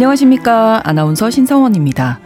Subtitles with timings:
[0.00, 0.80] 안녕하십니까.
[0.82, 2.20] 아나운서 신성원입니다.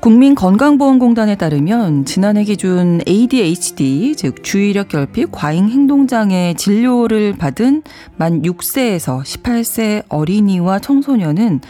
[0.00, 7.84] 국민건강보험공단에 따르면 지난해 기준 ADHD, 즉 주의력 결핍 과잉 행동장애 진료를 받은
[8.16, 11.60] 만 6세에서 18세 어린이와 청소년은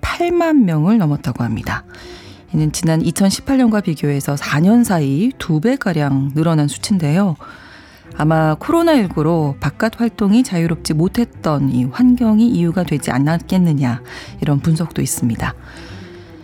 [0.00, 1.82] 8만 명을 넘었다고 합니다.
[2.54, 7.34] 이는 지난 2018년과 비교해서 4년 사이 2배가량 늘어난 수치인데요.
[8.16, 14.02] 아마 코로나19로 바깥 활동이 자유롭지 못했던 이 환경이 이유가 되지 않았겠느냐
[14.40, 15.54] 이런 분석도 있습니다.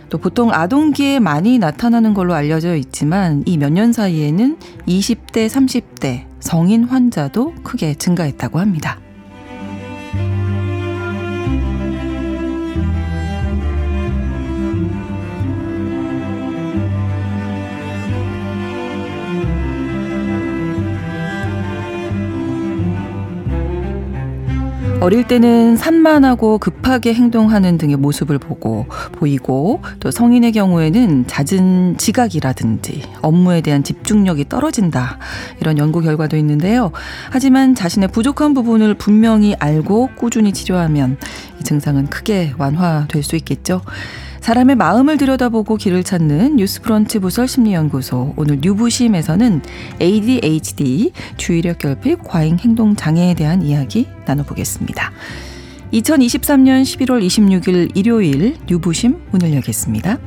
[0.09, 4.57] 또 보통 아동기에 많이 나타나는 걸로 알려져 있지만 이 몇 년 사이에는
[4.87, 8.99] 20대, 30대 성인 환자도 크게 증가했다고 합니다.
[25.01, 33.61] 어릴 때는 산만하고 급하게 행동하는 등의 모습을 보고 보이고 또 성인의 경우에는 잦은 지각이라든지 업무에
[33.61, 35.19] 대한 집중력이 떨어진다
[35.59, 36.91] 이런 연구 결과도 있는데요.
[37.29, 41.17] 하지만 자신의 부족한 부분을 분명히 알고 꾸준히 치료하면
[41.59, 43.81] 이 증상은 크게 완화될 수 있겠죠.
[44.45, 49.63] 사람의 마음을 들여다보고 길을 찾는 뉴스브런치 부설 심리연구소 오늘 뉴부심에서는
[49.99, 55.11] ADHD 주의력 결핍 과잉 행동 장애에 대한 이야기 나눠보겠습니다.
[55.93, 60.19] 2023년 11월 26일 일요일 뉴부심 문을 열겠습니다.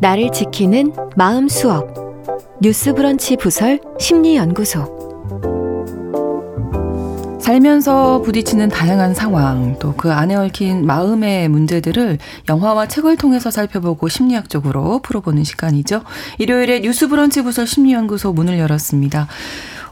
[0.00, 1.92] 나를 지키는 마음 수업
[2.60, 5.01] 뉴스브런치 부설 심리연구소
[7.40, 12.18] 살면서 부딪히는 다양한 상황, 또 그 안에 얽힌 마음의 문제들을
[12.48, 16.02] 영화와 책을 통해서 살펴보고 심리학적으로 풀어보는 시간이죠.
[16.38, 19.28] 일요일에 뉴스 브런치 부서 심리연구소 문을 열었습니다.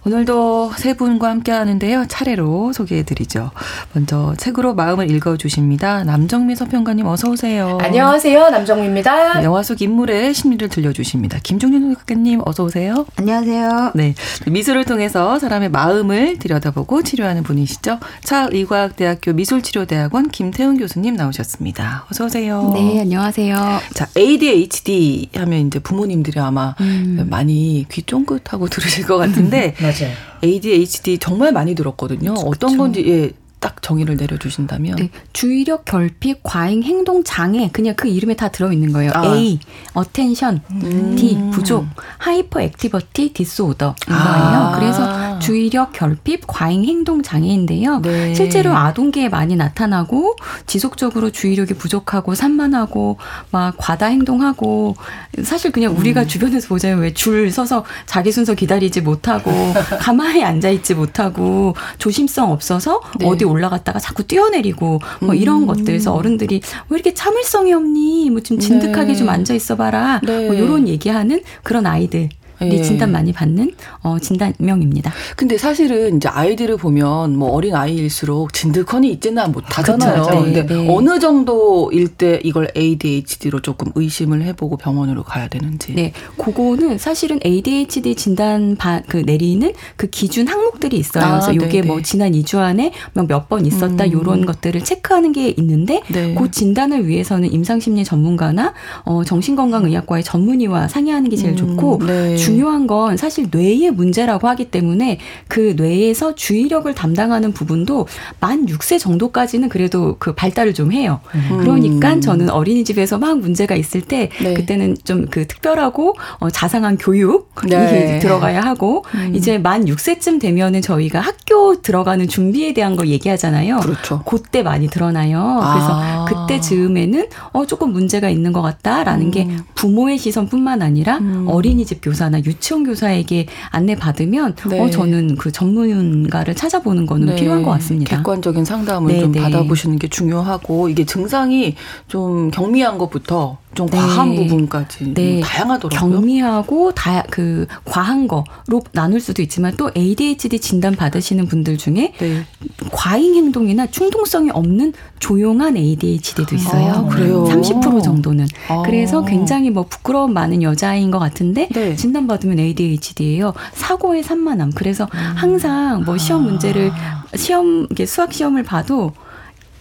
[0.06, 2.06] 오늘도 세 분과 함께 하는데요.
[2.08, 3.50] 차례로 소개해 드리죠.
[3.92, 6.04] 먼저 책으로 마음을 읽어 주십니다.
[6.04, 7.76] 남정미 서평가님 어서 오세요.
[7.82, 8.48] 안녕하세요.
[8.48, 9.40] 남정미입니다.
[9.40, 11.38] 네, 영화 속 인물의 심리를 들려 주십니다.
[11.42, 13.04] 김종윤 작가님 어서 오세요.
[13.16, 13.92] 안녕하세요.
[13.94, 14.14] 네.
[14.46, 17.98] 미술을 통해서 사람의 마음을 들여다보고 치료하는 분이시죠.
[18.24, 22.06] 차의과학대학교 미술치료대학원 김태훈 교수님 나오셨습니다.
[22.10, 22.72] 어서 오세요.
[22.74, 23.80] 네, 안녕하세요.
[23.92, 27.26] 자, ADHD 하면 이제 부모님들이 아마 음.
[27.28, 30.14] 많이 귀 쫑긋하고 들으실 것 같은데 맞아요.
[30.42, 32.34] ADHD 정말 많이 들었거든요.
[32.34, 32.46] 그쵸.
[32.46, 33.30] 어떤 건지 예,
[33.60, 38.92] 딱 정의를 내려주신다면 네, 주의력 결핍 과잉 행동 장애 그냥 그 이름에 다 들어 있는
[38.92, 39.12] 거예요.
[39.14, 39.36] 아.
[39.36, 39.60] A
[39.92, 41.14] attention, 음.
[41.14, 41.86] D 부족,
[42.18, 44.72] hyperactivity disorder인 아.
[44.72, 44.80] 거예요.
[44.80, 48.00] 그래서 주의력 결핍 과잉 행동 장애인데요.
[48.02, 48.34] 네.
[48.34, 50.36] 실제로 아동기에 많이 나타나고
[50.66, 53.16] 지속적으로 주의력이 부족하고 산만하고
[53.50, 54.96] 막 과다 행동하고
[55.42, 56.28] 사실 그냥 우리가 음.
[56.28, 59.50] 주변에서 보자면 왜 줄 서서 자기 순서 기다리지 못하고
[60.00, 63.26] 가만히 앉아 있지 못하고 조심성 없어서 네.
[63.26, 65.66] 어디 올라갔다가 자꾸 뛰어내리고 뭐 이런 음.
[65.66, 68.30] 것들 그래서 어른들이 왜 이렇게 참을성이 없니?
[68.30, 69.16] 뭐 좀 진득하게 네.
[69.16, 70.20] 좀 앉아 있어 봐라.
[70.24, 70.46] 네.
[70.46, 72.28] 뭐 요런 얘기하는 그런 아이들
[72.62, 72.82] 예.
[72.82, 73.72] 진단 많이 받는
[74.02, 75.12] 어, 진단명입니다.
[75.36, 80.22] 근데 사실은 이제 아이들을 보면 뭐 어린 아이일수록 진드컨이 있지는 못하잖아요.
[80.22, 80.44] 그렇죠.
[80.46, 80.62] 네.
[80.62, 80.86] 근데 네.
[80.94, 85.94] 어느 정도일 때 이걸 ADHD로 조금 의심을 해보고 병원으로 가야 되는지.
[85.94, 91.24] 네, 그거는 사실은 ADHD 진단 바, 그 내리는 그 기준 항목들이 있어요.
[91.24, 94.12] 아, 그래서 이게 뭐 지난 2주 안에 몇 번 있었다 음.
[94.12, 96.34] 요런 것들을 체크하는 게 있는데 네.
[96.34, 101.56] 그 진단을 위해서는 임상심리 전문가나 어, 정신건강의학과의 전문의와 상의하는 게 제일 음.
[101.56, 101.98] 좋고.
[102.06, 102.36] 네.
[102.50, 105.18] 중요한 건 사실 뇌의 문제라고 하기 때문에
[105.48, 108.06] 그 뇌에서 주의력을 담당하는 부분도
[108.40, 111.20] 만 6세 정도까지는 그래도 그 발달을 좀 해요.
[111.34, 111.58] 음.
[111.60, 114.54] 그러니까 저는 어린이집에서 막 문제가 있을 때 네.
[114.54, 118.18] 그때는 좀 그 특별하고 어, 자상한 교육이 네.
[118.18, 119.32] 들어가야 하고 음.
[119.34, 123.78] 이제 만 6세쯤 되면은 저희가 학교 들어가는 준비에 대한 걸 얘기하잖아요.
[123.78, 124.22] 그렇죠.
[124.26, 125.38] 그때 많이 드러나요.
[125.38, 126.24] 그래서 아.
[126.28, 129.30] 그때 즈음에는 어 조금 문제가 있는 것 같다라는 음.
[129.30, 131.46] 게 부모의 시선뿐만 아니라 음.
[131.48, 134.80] 어린이집 교사나 유치원 교사에게 안내 받으면 네.
[134.80, 137.36] 어 저는 그 전문가를 찾아보는 거는 네.
[137.36, 138.16] 필요한 것 같습니다.
[138.16, 139.40] 객관적인 상담을 네, 좀 네.
[139.40, 141.76] 받아보시는 게 중요하고 이게 증상이
[142.08, 143.96] 좀 경미한 것부터 좀 네.
[143.98, 145.40] 과한 부분까지 네.
[145.40, 146.10] 다양하더라고요.
[146.12, 152.44] 경미하고 다 그 과한 거로 나눌 수도 있지만 또 ADHD 진단 받으시는 분들 중에 네.
[152.90, 156.92] 과잉 행동이나 충동성이 없는 조용한 ADHD도 있어요.
[156.92, 157.44] 아, 그래요.
[157.44, 158.46] 30% 정도는.
[158.68, 158.82] 아.
[158.84, 161.96] 그래서 굉장히 뭐 부끄러움 많은 여자인 것 같은데 네.
[161.96, 163.54] 진단 받으면 ADHD예요.
[163.72, 164.72] 사고의 산만함.
[164.74, 165.32] 그래서 음.
[165.36, 167.24] 항상 뭐 시험 문제를 아.
[167.36, 169.12] 시험 수학 시험을 봐도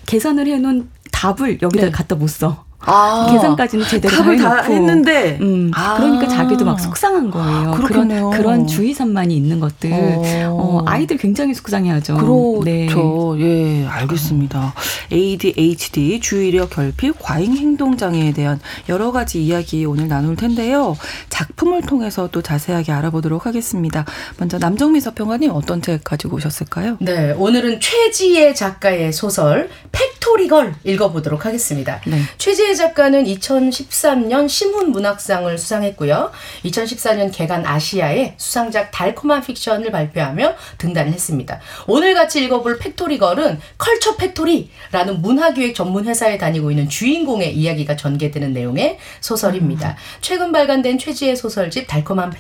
[0.06, 1.92] 계산을 해놓은 답을 여기다 네.
[1.92, 2.69] 갖다 못 써.
[2.82, 5.98] 아, 계산까지는 제대로 답을 다 했는데 음, 아.
[5.98, 7.72] 그러니까 자기도 막 속상한 거예요.
[7.72, 8.30] 그렇겠네요.
[8.30, 10.24] 그런 그런 주의산만이 있는 것들 어.
[10.50, 12.16] 어, 아이들 굉장히 속상해하죠.
[12.16, 13.36] 그렇죠.
[13.36, 13.82] 네.
[13.84, 14.74] 예, 알겠습니다.
[15.12, 20.96] ADHD 주의력 결핍 과잉 행동 장애에 대한 여러 가지 이야기 오늘 나눌 텐데요.
[21.30, 24.06] 작품을 통해서 또 자세하게 알아보도록 하겠습니다.
[24.38, 26.98] 먼저 남정미 서평가님 어떤 책 가지고 오셨을까요?
[27.00, 32.02] 네, 오늘은 최지혜 작가의 소설 팩토리걸 읽어보도록 하겠습니다.
[32.08, 32.22] 네.
[32.38, 36.32] 최지혜 작가는 2013년 신문문학상을 수상했고요.
[36.66, 41.60] 2014년 계간 아시아의 수상작 달콤한 픽션을 발표하며 등단을 했습니다.
[41.88, 48.98] 오늘 같이 읽어볼 팩토리걸은 컬처 팩토리라는 문화기획 전문 회사에 다니고 있는 주인공의 이야기가 전개되는 내용의
[49.22, 49.90] 소설입니다.
[49.90, 49.96] 음.
[50.22, 52.32] 최근 발간된 최지애 소설집 달콤한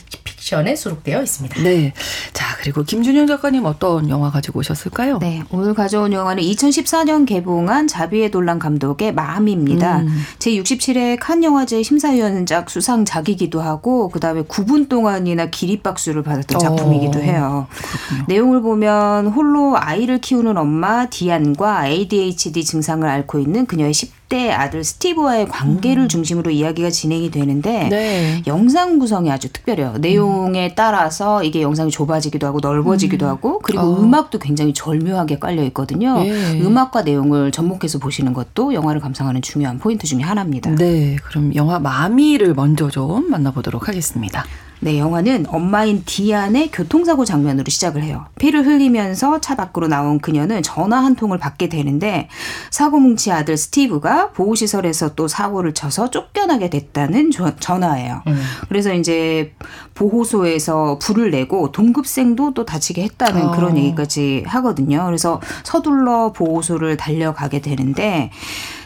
[0.50, 1.62] 픽션에 수록되어 있습니다.
[1.62, 1.94] 네.
[2.34, 5.19] 자, 그리고 김준영 작가님 어떤 영화 가지고 오셨을까요?
[5.19, 5.44] 네.
[5.51, 10.00] 오늘 가져온 영화는 2014년 개봉한 자비에 돌란 감독의 Mommy입니다.
[10.00, 10.22] 음.
[10.40, 16.60] 제67회 칸 영화제 심사위원장 수상작이기도 하고 그다음에 9분 동안이나 기립박수를 받았던 어.
[16.60, 17.68] 작품이기도 해요.
[17.69, 18.25] 그렇군요.
[18.28, 24.84] 내용을 보면 홀로 아이를 키우는 엄마 디안과 ADHD 증상을 앓고 있는 그녀의 10 대 아들
[24.84, 26.08] 스티브와의 관계를 음.
[26.08, 28.44] 중심으로 이야기가 진행이 되는데 네.
[28.46, 29.96] 영상 구성이 아주 특별해요.
[30.00, 30.76] 내용에 음.
[30.76, 33.31] 따라서 이게 영상이 좁아지기도 하고 넓어지기도 음.
[33.31, 34.00] 하고 그리고 어.
[34.00, 36.24] 음악도 굉장히 절묘하게 깔려 있거든요.
[36.24, 36.62] 예.
[36.62, 40.75] 음악과 내용을 접목해서 보시는 것도 영화를 감상하는 중요한 포인트 중의 하나입니다.
[40.75, 44.46] 네, 그럼 영화 마미를 먼저 좀 만나보도록 하겠습니다.
[44.81, 48.26] 네, 영화는 엄마인 디안의 교통사고 장면으로 시작을 해요.
[48.40, 52.30] 피를 흘리면서 차 밖으로 나온 그녀는 전화 한 통을 받게 되는데
[52.72, 58.24] 사고 뭉치 아들 스티브가 보호시설에서 또 사고를 쳐서 쫓겨나게 됐다는 전화예요.
[58.28, 58.42] 음.
[58.70, 59.54] 그래서 이제
[59.96, 63.52] 보호소에서 불을 내고 동급생도 또 다치게 했다는 어.
[63.52, 65.06] 그런 얘기까지 하거든요.
[65.06, 68.32] 그래서 서둘러 보호소를 달려가게 되는데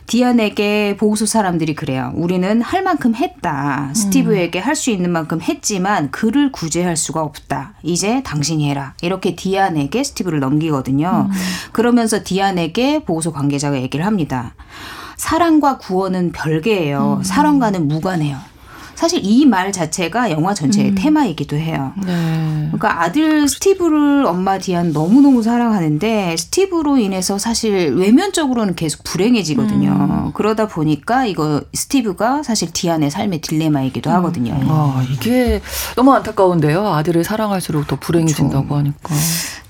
[0.08, 2.12] 디안에게 보호소 사람들이 그래요.
[2.16, 3.90] 우리는 할 만큼 했다.
[3.94, 7.74] 스티브에게 할 수 있는 만큼 했지만 그를 구제할 수가 없다.
[7.84, 8.96] 이제 당신이 해라.
[9.02, 11.30] 이렇게 디안에게 스티브를 넘기거든요.
[11.30, 11.36] 음.
[11.72, 14.56] 그러면서 디안에게 보호소 관계자가 얘기를 합니다.
[15.16, 17.18] 사랑과 구원은 별개예요.
[17.20, 17.24] 음.
[17.24, 18.38] 사랑과는 무관해요.
[18.96, 20.96] 사실 이 말 자체가 영화 전체의 음.
[20.96, 21.92] 테마이기도 해요.
[22.06, 22.68] 네.
[22.72, 29.90] 그러니까 아들 스티브를 엄마 디안 너무너무 사랑하는데 스티브로 인해서 사실 외면적으로는 계속 불행해지거든요.
[29.92, 30.32] 음.
[30.34, 34.16] 그러다 보니까 이거 스티브가 사실 디안의 삶의 딜레마이기도 음.
[34.16, 34.58] 하거든요.
[34.68, 35.62] 아, 이게
[35.96, 36.88] 너무 안타까운데요.
[36.88, 38.76] 아들을 사랑할수록 더 불행해진다고 그렇죠.
[38.80, 39.16] 하니까.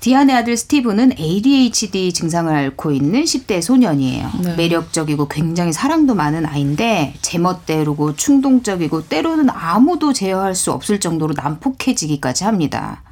[0.00, 4.30] 디안의 아들 스티브는 ADHD 증상을 앓고 있는 10대 소년이에요.
[4.42, 4.54] 네.
[4.56, 13.02] 매력적이고 굉장히 사랑도 많은 아이인데 제멋대로고 충동적이고 때로는 아무도 제어할 수 없을 정도로 난폭해지기까지 합니다.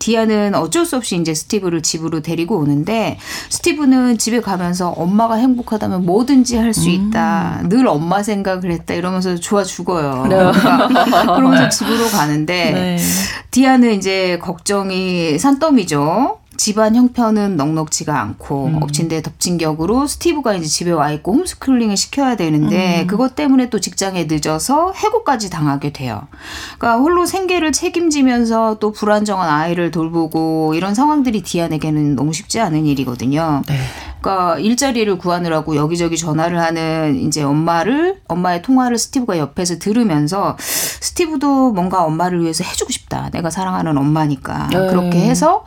[0.00, 3.18] 디아는 어쩔 수 없이 이제 스티브를 집으로 데리고 오는데
[3.50, 7.60] 스티브는 집에 가면서 엄마가 행복하다면 뭐든지 할 수 있다.
[7.62, 7.68] 음.
[7.68, 10.26] 늘 엄마 생각을 했다 이러면서 좋아 죽어요.
[10.26, 10.36] 네.
[10.36, 12.98] 그러니까 그러면서 집으로 가는데 네.
[13.50, 16.38] 디아는 이제 걱정이 산더미죠.
[16.62, 18.82] 집안 형편은 넉넉지가 않고 음.
[18.84, 23.06] 엎친 데 덮친 격으로 스티브가 이제 집에 와 있고 홈스쿨링을 시켜야 되는데 음.
[23.08, 26.28] 그것 때문에 또 직장에 늦어서 해고까지 당하게 돼요.
[26.78, 33.64] 그러니까 홀로 생계를 책임지면서 또 불안정한 아이를 돌보고 이런 상황들이 디안에게는 너무 쉽지 않은 일이거든요.
[33.66, 33.80] 네.
[34.22, 42.04] 그러니까 일자리를 구하느라고 여기저기 전화를 하는 이제 엄마를 엄마의 통화를 스티브가 옆에서 들으면서 스티브도 뭔가
[42.04, 43.30] 엄마를 위해서 해주고 싶다.
[43.32, 44.76] 내가 사랑하는 엄마니까 네.
[44.88, 45.64] 그렇게 해서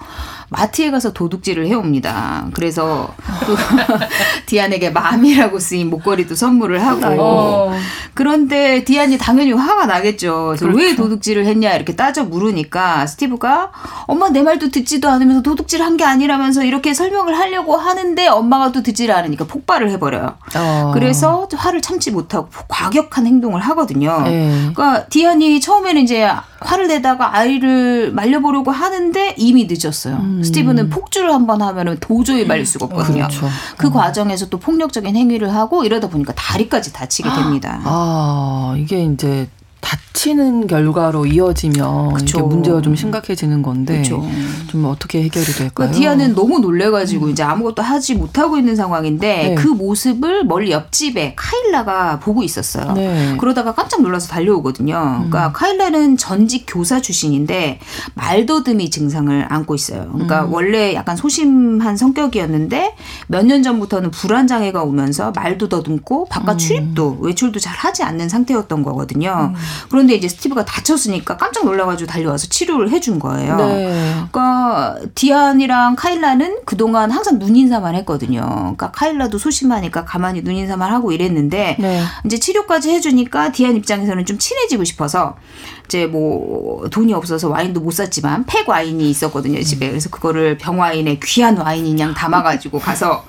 [0.50, 2.48] 마트에 가서 도둑질을 해옵니다.
[2.54, 3.10] 그래서
[3.48, 3.56] 또
[4.46, 7.74] 디안에게 마음이라고 쓰인 목걸이도 선물을 하고 어.
[8.14, 10.56] 그런데 디안이 당연히 화가 나겠죠.
[10.58, 10.78] 그렇죠.
[10.78, 13.72] 왜 도둑질을 했냐 이렇게 따져 물으니까 스티브가
[14.06, 18.76] 엄마 내 말도 듣지도 않으면서 도둑질 한 게 아니라면서 이렇게 설명을 하려고 하는데 엄마 가
[18.76, 20.34] 또 듣지를 않으니까 폭발을 해버려요.
[20.56, 20.92] 어.
[20.94, 24.22] 그래서 화를 참지 못하고 과격한 행동을 하거든요.
[24.24, 24.70] 네.
[24.74, 30.16] 그러니까 디안이 처음에는 이제 화를 내다가 아이를 말려보려고 하는데 이미 늦었어요.
[30.16, 30.44] 음.
[30.44, 33.28] 스티브는 폭주를 한번 하면은 도저히 말릴 수가 없거든요.
[33.28, 33.48] 그렇죠.
[33.78, 33.94] 그 음.
[33.94, 37.80] 과정에서 또 폭력적인 행위를 하고 이러다 보니까 다리까지 다치게 됩니다.
[37.86, 39.48] 아, 이게 이제
[39.86, 44.28] 다치는 결과로 이어지면 이게 문제가 좀 심각해지는 건데 그쵸.
[44.68, 45.72] 좀 어떻게 해결이 될까요?
[45.74, 47.30] 그러니까 디아는 너무 놀래가지고 음.
[47.32, 49.56] 이제 아무것도 하지 못하고 있는 상황인데 네.
[49.56, 52.94] 그 모습을 멀리 옆집에 카일라가 보고 있었어요.
[52.94, 53.38] 네.
[53.40, 54.96] 그러다가 깜짝 놀라서 달려오거든요.
[54.96, 55.54] 그러니까 음.
[55.54, 57.80] 카일라는 전직 교사 출신인데
[58.16, 60.10] 말더듬이 증상을 안고 있어요.
[60.12, 60.54] 그러니까 음.
[60.54, 62.96] 원래 약간 소심한 성격이었는데
[63.28, 66.58] 몇 년 전부터는 불안 장애가 오면서 말도 더듬고 바깥 음.
[66.58, 69.54] 출입도 외출도 잘 하지 않는 상태였던 거거든요.
[69.84, 69.88] 음.
[69.90, 73.58] 그런데 이제 스티브가 다쳤으니까 깜짝 놀라가지고 달려와서 치료를 해준 거예요.
[73.58, 74.14] 네.
[74.32, 78.42] 그러니까 디안이랑 카일라는 그동안 항상 눈인사만 했거든요.
[78.42, 82.04] 그러니까 카일라도 소심하니까 가만히 눈인사만 하고 이랬는데 네.
[82.26, 85.36] 이제 치료까지 해주니까 디안 입장에서는 좀 친해지고 싶어서
[85.86, 91.20] 이제 뭐 돈이 없어서 와인도 못 샀지만 팩 와인이 있었거든요 집에 그래서 그거를 병 와인에
[91.24, 93.24] 귀한 와인인 양 담아가지고 가서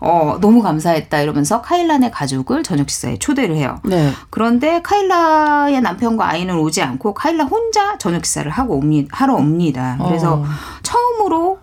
[0.00, 3.78] 어 너무 감사했다 이러면서 카일라네 가족을 저녁 식사에 초대를 해요.
[3.84, 4.12] 네.
[4.30, 9.98] 그런데 카일라의 남편과 아이는 오지 않고 카일라 혼자 저녁 식사를 하고 옵니다 하러 옵니다.
[10.04, 10.44] 그래서 어.
[10.82, 11.58] 처음으로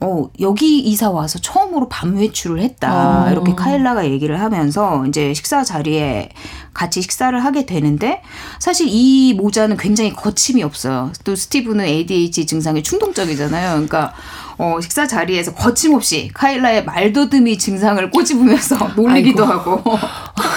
[0.00, 3.24] 어, 여기 이사 와서 처음으로 밤 외출을 했다.
[3.24, 3.30] 어.
[3.30, 6.28] 이렇게 카일라가 얘기를 하면서 이제 식사 자리에
[6.74, 8.20] 같이 식사를 하게 되는데
[8.58, 11.10] 사실 이 모자는 굉장히 거침이 없어요.
[11.24, 13.70] 또 스티브는 ADHD 증상에 충동적이잖아요.
[13.70, 14.12] 그러니까
[14.58, 19.52] 어, 식사 자리에서 거침없이 카일라의 말더듬이 증상을 꼬집으면서 놀리기도 아이고.
[19.52, 19.98] 하고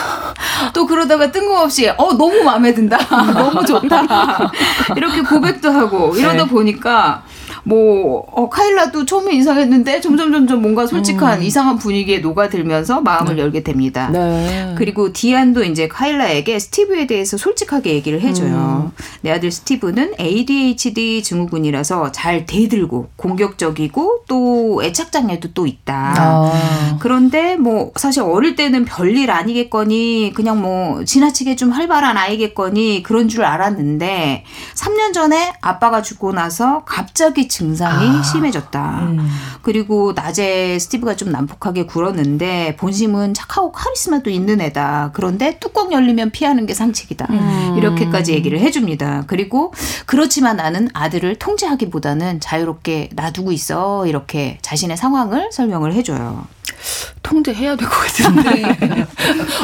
[0.74, 2.98] 또 그러다가 뜬금없이 어 너무 마음에 든다
[3.34, 4.52] 너무 좋다
[4.96, 6.48] 이렇게 고백도 하고 이러다 네.
[6.48, 7.24] 보니까
[7.68, 11.44] 뭐 어, 카일라도 처음에 이상했는데 점점 점점 뭔가 솔직한 음.
[11.44, 13.42] 이상한 분위기에 녹아들면서 마음을 네.
[13.42, 14.10] 열게 됩니다.
[14.10, 14.74] 네.
[14.78, 18.94] 그리고 디안도 이제 카일라에게 스티브에 대해서 솔직하게 얘기를 해줘요.
[18.96, 19.04] 음.
[19.20, 26.14] 내 아들 스티브는 ADHD 증후군이라서 잘 대들고 공격적이고 또 애착 장애도 또 있다.
[26.18, 26.98] 아.
[27.02, 33.44] 그런데 뭐 사실 어릴 때는 별일 아니겠거니 그냥 뭐 지나치게 좀 활발한 아이겠거니 그런 줄
[33.44, 38.22] 알았는데 3년 전에 아빠가 죽고 나서 갑자기 증상이 아.
[38.22, 39.00] 심해졌다.
[39.02, 39.28] 음.
[39.64, 45.10] 그리고 낮에 스티브가 좀 난폭하게 굴었는데 본심은 착하고 카리스마도 있는 애다.
[45.14, 47.26] 그런데 뚜껑 열리면 피하는 게 상책이다.
[47.32, 47.76] 음.
[47.78, 49.24] 이렇게까지 얘기를 해줍니다.
[49.26, 49.74] 그리고
[50.06, 54.06] 그렇지만 나는 아들을 통제하기보다는 자유롭게 놔두고 있어.
[54.06, 56.46] 이렇게 자신의 상황을 설명을 해줘요.
[57.24, 59.08] 통제해야 될 것 같은데.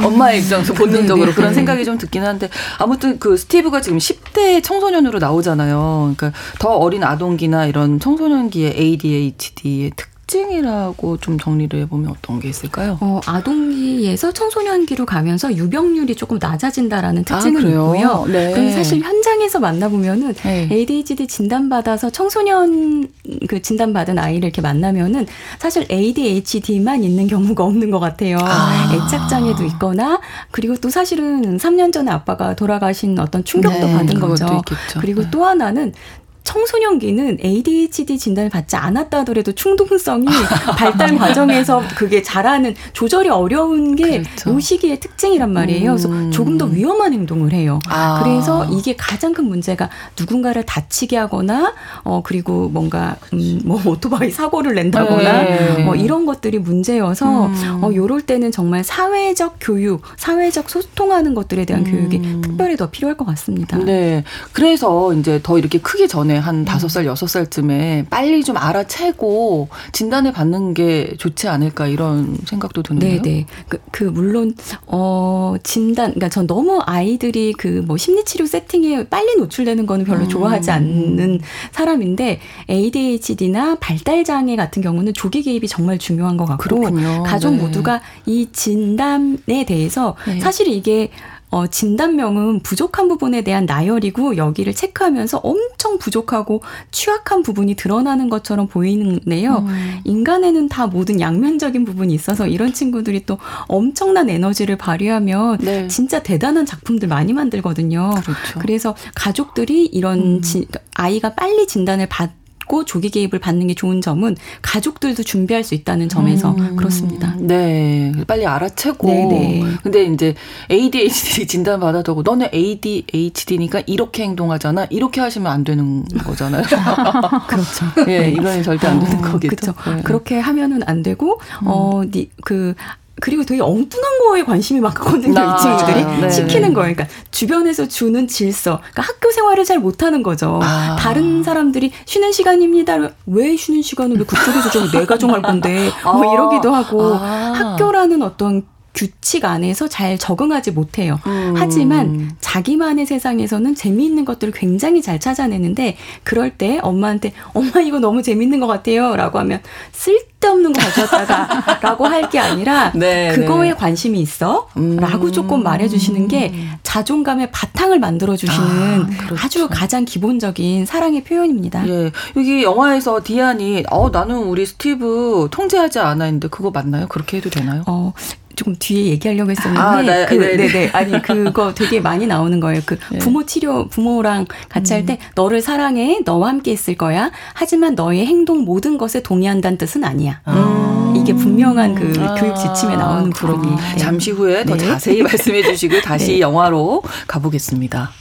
[0.04, 5.20] 엄마의 입장에서 본능적으로 네, 그런 생각이 좀 듣긴 한데 아무튼 그 스티브가 지금 10대 청소년으로
[5.20, 6.14] 나오잖아요.
[6.18, 12.98] 그러니까 더 어린 아동기나 이런 청소년기의 ADHD의 특 특징이라고 좀 정리를 해보면 어떤 게 있을까요?
[13.02, 18.26] 어, 아동기에서 청소년기로 가면서 유병률이 조금 낮아진다라는 특징은 아, 있고요.
[18.28, 18.52] 네.
[18.52, 20.68] 그럼 사실 현장에서 만나보면은 네.
[20.72, 23.10] ADHD 진단받아서 청소년
[23.48, 25.28] 그 진단받은 아이를 이렇게 만나면은
[25.60, 28.38] 사실 ADHD만 있는 경우가 없는 것 같아요.
[28.42, 28.92] 아.
[28.94, 30.20] 애착장애도 있거나
[30.52, 34.46] 그리고 또 사실은 3년 전에 아빠가 돌아가신 어떤 충격도 네, 받은 거죠.
[34.46, 35.00] 있겠죠.
[35.00, 35.32] 그리고 네.
[35.32, 35.94] 또 하나는
[36.44, 40.26] 청소년기는 ADHD 진단을 받지 않았다 하더라도 충동성이
[40.78, 44.60] 발달 과정에서 그게 자라는 조절이 어려운 게이 그렇죠.
[44.60, 45.92] 시기의 특징이란 말이에요.
[45.92, 46.32] 그래서 음.
[46.32, 47.80] 조금 더 위험한 행동을 해요.
[47.90, 48.22] 아.
[48.24, 51.74] 그래서 이게 가장 큰 문제가 누군가를 다치게 하거나
[52.04, 55.84] 어 그리고 뭔가 음 뭐 오토바이 사고를 낸다거나 네.
[55.84, 57.84] 뭐 이런 것들이 문제여서 음.
[57.84, 61.92] 어 요럴 때는 정말 사회적 교육, 사회적 소통하는 것들에 대한 음.
[61.92, 63.78] 교육이 특별히 더 필요할 것 같습니다.
[63.78, 64.24] 네.
[64.52, 66.66] 그래서 이제 더 이렇게 크기 전에 때문에 한 음.
[66.66, 73.22] 다섯 살 여섯 살쯤에 빨리 좀 알아채고 진단을 받는 게 좋지 않을까 이런 생각도 드네요.
[73.22, 74.56] 네, 그, 그 물론
[74.88, 80.22] 어 진단 그러니까 전 너무 아이들이 그 뭐 심리 치료 세팅에 빨리 노출되는 거는 별로
[80.24, 80.30] 음.
[80.30, 87.24] 좋아하지 않는 사람인데 ADHD나 발달 장애 같은 경우는 조기 개입이 정말 중요한 것 같고 그렇군요.
[87.24, 87.58] 가족 네.
[87.62, 90.40] 모두가 이 진단에 대해서 네.
[90.40, 91.10] 사실 이게
[91.54, 99.58] 어, 진단명은 부족한 부분에 대한 나열이고 여기를 체크하면서 엄청 부족하고 취약한 부분이 드러나는 것처럼 보이는데요.
[99.68, 100.00] 음.
[100.04, 105.88] 인간에는 다 모든 양면적인 부분이 있어서 이런 친구들이 또 엄청난 에너지를 발휘하면 네.
[105.88, 108.16] 진짜 대단한 작품들 많이 만들거든요.
[108.24, 108.60] 그렇죠.
[108.60, 110.42] 그래서 가족들이 이런 음.
[110.42, 112.32] 지, 아이가 빨리 진단을 받
[112.64, 116.76] 받고 조기 개입을 받는 게 좋은 점은 가족들도 준비할 수 있다는 점에서 음.
[116.76, 117.36] 그렇습니다.
[117.38, 118.12] 네.
[118.28, 119.08] 빨리 알아채고.
[119.08, 119.30] 네네.
[119.30, 119.64] 네.
[119.82, 120.36] 근데 이제
[120.70, 124.88] ADHD 진단 받아도 너는 ADHD니까 이렇게 행동하잖아.
[124.90, 126.64] 이렇게 하시면 안 되는 거잖아요.
[127.48, 127.86] 그렇죠.
[128.08, 129.74] 예, 네, 이건 절대 안 되는 어, 거겠죠.
[129.74, 129.96] 그렇죠.
[129.96, 130.02] 네.
[130.04, 131.68] 그렇게 하면은 안 되고 음.
[131.68, 132.76] 어그
[133.22, 136.22] 그리고 되게 엉뚱한 거에 관심이 많거든요, 아, 이 친구들이.
[136.22, 136.30] 네.
[136.30, 136.94] 시키는 거예요.
[136.94, 138.80] 그러니까 주변에서 주는 질서.
[138.80, 140.60] 그러니까 학교 생활을 잘 못하는 거죠.
[140.64, 140.96] 아.
[141.00, 142.98] 다른 사람들이 쉬는 시간입니다.
[143.28, 145.92] 왜 쉬는 시간을 왜 그쪽에서 좀 내가 정할 건데.
[146.04, 146.34] 뭐 아.
[146.34, 147.14] 이러기도 하고.
[147.16, 147.54] 아.
[147.56, 151.20] 학교라는 어떤 규칙 안에서 잘 적응하지 못해요.
[151.26, 151.54] 음.
[151.58, 158.60] 하지만 자기만의 세상에서는 재미있는 것들을 굉장히 잘 찾아내는데 그럴 때 엄마한테 엄마 이거 너무 재밌는
[158.60, 163.76] 것 같아요 라고 하면 쓸데없는 거 가져왔다가 라고 할 게 아니라 네, 그거에 네.
[163.76, 164.96] 관심이 있어 음.
[164.96, 169.36] 라고 조금 말해주시는 게 자존감의 바탕을 만들어 주시는 아, 그렇죠.
[169.44, 171.88] 아주 가장 기본적인 사랑의 표현입니다.
[171.90, 172.12] 예.
[172.38, 177.08] 여기 영화에서 디안이 어 나는 우리 스티브 통제하지 않았는데 그거 맞나요?
[177.08, 177.84] 그렇게 해도 되나요?
[177.88, 178.14] 어
[178.56, 180.68] 조금 뒤에 얘기하려고 했었는데 아, 네, 그, 네네.
[180.68, 180.90] 네네.
[180.94, 182.82] 아니 그거 되게 많이 나오는 거예요.
[182.86, 183.20] 그 네.
[183.20, 184.98] 부모 치료 부모랑 같이 음.
[184.98, 187.32] 할때 너를 사랑해 너와 함께 있을 거야.
[187.54, 190.42] 하지만 너의 행동 모든 것에 동의한다는 뜻은 아니야.
[190.48, 191.14] 음.
[191.16, 192.36] 이게 분명한 그 아.
[192.36, 193.76] 교육 지침에 나오는 부분이.
[193.76, 193.98] 네.
[193.98, 194.86] 잠시 후에 더 네.
[194.86, 196.40] 자세히 말씀해 주시고 다시 네.
[196.40, 198.12] 영화로 가보겠습니다.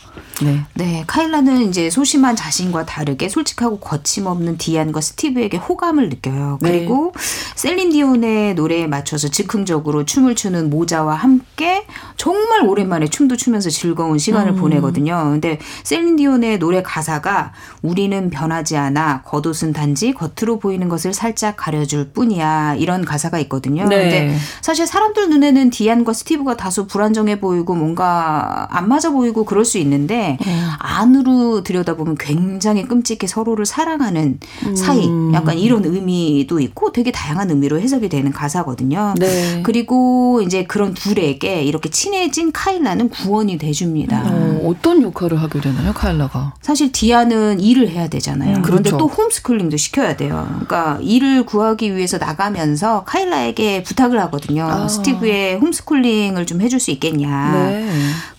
[0.44, 0.60] 네.
[0.74, 1.04] 네.
[1.06, 6.58] 카일라는 이제 소심한 자신과 다르게 솔직하고 거침없는 디안과 스티브에게 호감을 느껴요.
[6.60, 6.70] 네.
[6.70, 7.22] 그리고 네.
[7.56, 14.52] 셀린 디온의 노래에 맞춰서 즉흥적으로 춤을 추는 모자와 함께 정말 오랜만에 춤도 추면서 즐거운 시간을
[14.52, 14.56] 음.
[14.56, 15.30] 보내거든요.
[15.32, 22.10] 근데 셀린 디온의 노래 가사가 우리는 변하지 않아 겉옷은 단지 겉으로 보이는 것을 살짝 가려줄
[22.10, 22.76] 뿐이야.
[22.76, 23.86] 이런 가사가 있거든요.
[23.88, 24.02] 네.
[24.02, 29.78] 근데 사실 사람들 눈에는 디안과 스티브가 다소 불안정해 보이고 뭔가 안 맞아 보이고 그럴 수
[29.78, 30.62] 있는데 네.
[30.78, 34.76] 안으로 들여다보면 굉장히 끔찍해 서로를 사랑하는 음.
[34.76, 39.14] 사이 약간 이런 의미도 있고 되게 다양한 의미로 해석이 되는 가사거든요.
[39.18, 39.62] 네.
[39.62, 44.22] 그리고 이제 그런 둘에게 이렇게 친해진 카일라는 구원이 돼줍니다.
[44.24, 46.54] 어, 떤 역할을 하게 되나요, 카일라가?
[46.60, 48.56] 사실 디아는 일을 해야 되잖아요.
[48.56, 48.98] 음, 그런데 그렇죠.
[48.98, 50.46] 또 홈스쿨링도 시켜야 돼요.
[50.48, 54.64] 그러니까 일을 구하기 위해서 나가면서 카일라에게 부탁을 하거든요.
[54.64, 54.88] 아.
[54.88, 57.52] 스티브의 홈스쿨링을 좀 해줄 수 있겠냐.
[57.52, 57.88] 네.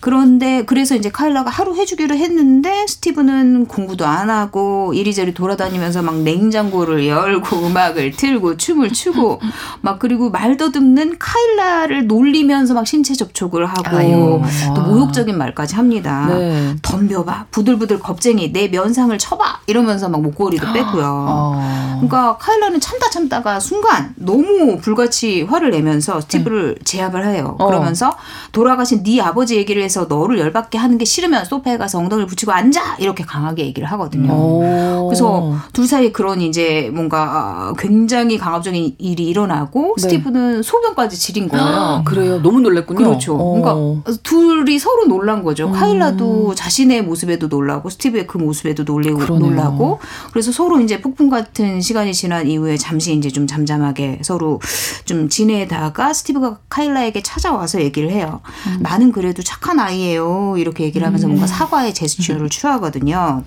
[0.04, 7.06] 그런데 그래서 이제 카일라가 하루 해주기로 했는데 스티브는 공부도 안 하고 이리저리 돌아다니면서 막 냉장고를
[7.06, 9.40] 열고 음악을 틀고 춤을 추고
[9.80, 14.42] 막 그리고 말 더듬는 카일라를 놀리면서 막 신체 접촉을 하고 아유.
[14.76, 16.26] 또 모욕적인 말까지 합니다.
[16.28, 16.76] 네.
[16.82, 21.26] 덤벼봐 부들부들 겁쟁이 내 면상을 쳐봐 이러면서 막 목걸이도 뺐고요.
[21.30, 21.93] 어.
[22.08, 27.56] 그러니까 카일라는 참다 참다가 순간 너무 불같이 화를 내면서 스티브를 제압을 해요.
[27.58, 27.66] 어.
[27.66, 28.16] 그러면서
[28.52, 32.96] 돌아가신 네 아버지 얘기를 해서 너를 열받게 하는 게 싫으면 소파에 가서 엉덩이를 붙이고 앉아
[32.98, 34.32] 이렇게 강하게 얘기를 하거든요.
[34.32, 35.06] 오.
[35.08, 40.02] 그래서 둘 사이에 그런 이제 뭔가 굉장히 강압적인 일이 일어나고 네.
[40.02, 41.64] 스티브는 소변까지 지린 거예요.
[41.64, 42.40] 아, 그래요.
[42.42, 42.98] 너무 놀랐군요.
[42.98, 43.36] 그렇죠.
[43.36, 43.60] 오.
[43.60, 45.68] 그러니까 둘이 서로 놀란 거죠.
[45.68, 45.72] 음.
[45.72, 49.50] 카일라도 자신의 모습에도 놀라고 스티브의 그 모습에도 놀리고 그러네요.
[49.50, 50.00] 놀라고
[50.32, 54.60] 그래서 서로 이제 폭풍 같은 시간 이 지난 이후에 잠시 이제 좀 잠잠하게 서로
[55.04, 58.40] 좀 지내다가 스티브가 카일라에게 찾아와서 얘기를 해요.
[58.66, 58.78] 음.
[58.80, 60.56] 나는 그래도 착한 아이예요.
[60.58, 61.30] 이렇게 얘기를 하면서 음.
[61.30, 63.44] 뭔가 사과의 제스처를 취하거든요.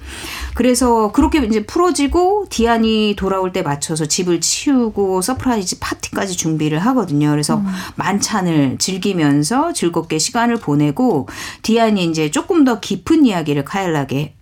[0.53, 7.29] 그래서 그렇게 이제 풀어지고 디안이 돌아올 때 맞춰서 집을 치우고 surprise 파티까지 준비를 하거든요.
[7.31, 7.67] 그래서 음.
[7.95, 11.27] 만찬을 즐기면서 즐겁게 시간을 보내고
[11.61, 14.33] 디안이 이제 조금 더 깊은 이야기를 카일라에게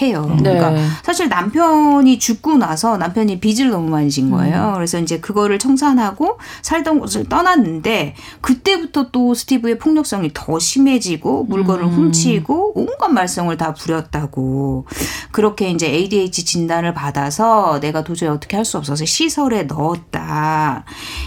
[0.00, 0.38] 해요.
[0.42, 0.54] 네.
[0.54, 4.70] 그러니까 사실 남편이 죽고 나서 남편이 빚을 너무 많이 진 거예요.
[4.70, 4.74] 음.
[4.74, 11.90] 그래서 이제 그거를 청산하고 살던 곳을 떠났는데 그때부터 또 스티브의 폭력성이 더 심해지고 물건을 음.
[11.90, 14.86] 훔치고 온갖 말썽을 다 부렸다고.
[15.32, 20.84] 그렇게 이제 ADH 진단을 받아서 내가 도저히 어떻게 할 수 없어서 시설에 넣었다.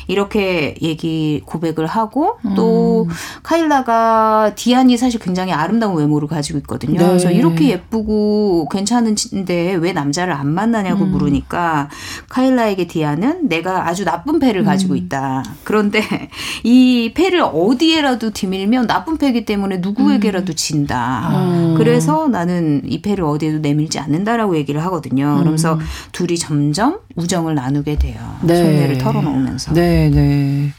[0.08, 3.10] 이렇게 얘기 고백을 하고 또 음.
[3.44, 7.00] 카일라가 디안이 사실 굉장히 아름다운 외모를 가지고 있거든요.
[7.00, 7.08] 네.
[7.08, 11.12] 그래서 이렇게 예쁘고 괜찮은데 왜 남자를 안 만나냐고 음.
[11.12, 11.90] 물으니까
[12.30, 14.98] 카일라에게 디안은 내가 아주 나쁜 패를 가지고 음.
[14.98, 15.44] 있다.
[15.64, 16.02] 그런데
[16.64, 20.56] 이 패를 어디에라도 뒤밀면 나쁜 패기 때문에 누구에게라도 음.
[20.56, 21.30] 진다.
[21.32, 21.76] 음.
[21.78, 25.36] 그래서 나는 이 패를 어디에도 내밀지 않는다라고 얘기를 하거든요.
[25.38, 25.80] 그러면서 음.
[26.12, 28.20] 둘이 점점 우정을 나누게 돼요.
[28.42, 28.56] 네.
[28.56, 29.74] 속내를 털어놓으면서.
[29.74, 30.74] 네, 네.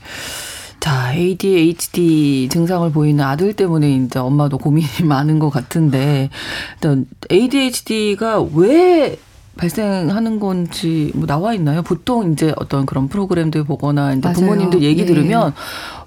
[0.85, 6.29] 자, ADHD 증상을 보이는 아들 때문에 이제 엄마도 고민이 많은 것 같은데,
[6.75, 9.19] 일단 ADHD가 왜
[9.57, 11.83] 발생하는 건지 뭐 나와 있나요?
[11.83, 15.07] 보통 이제 어떤 그런 프로그램들 보거나 이제 부모님들 얘기 네.
[15.07, 15.55] 들으면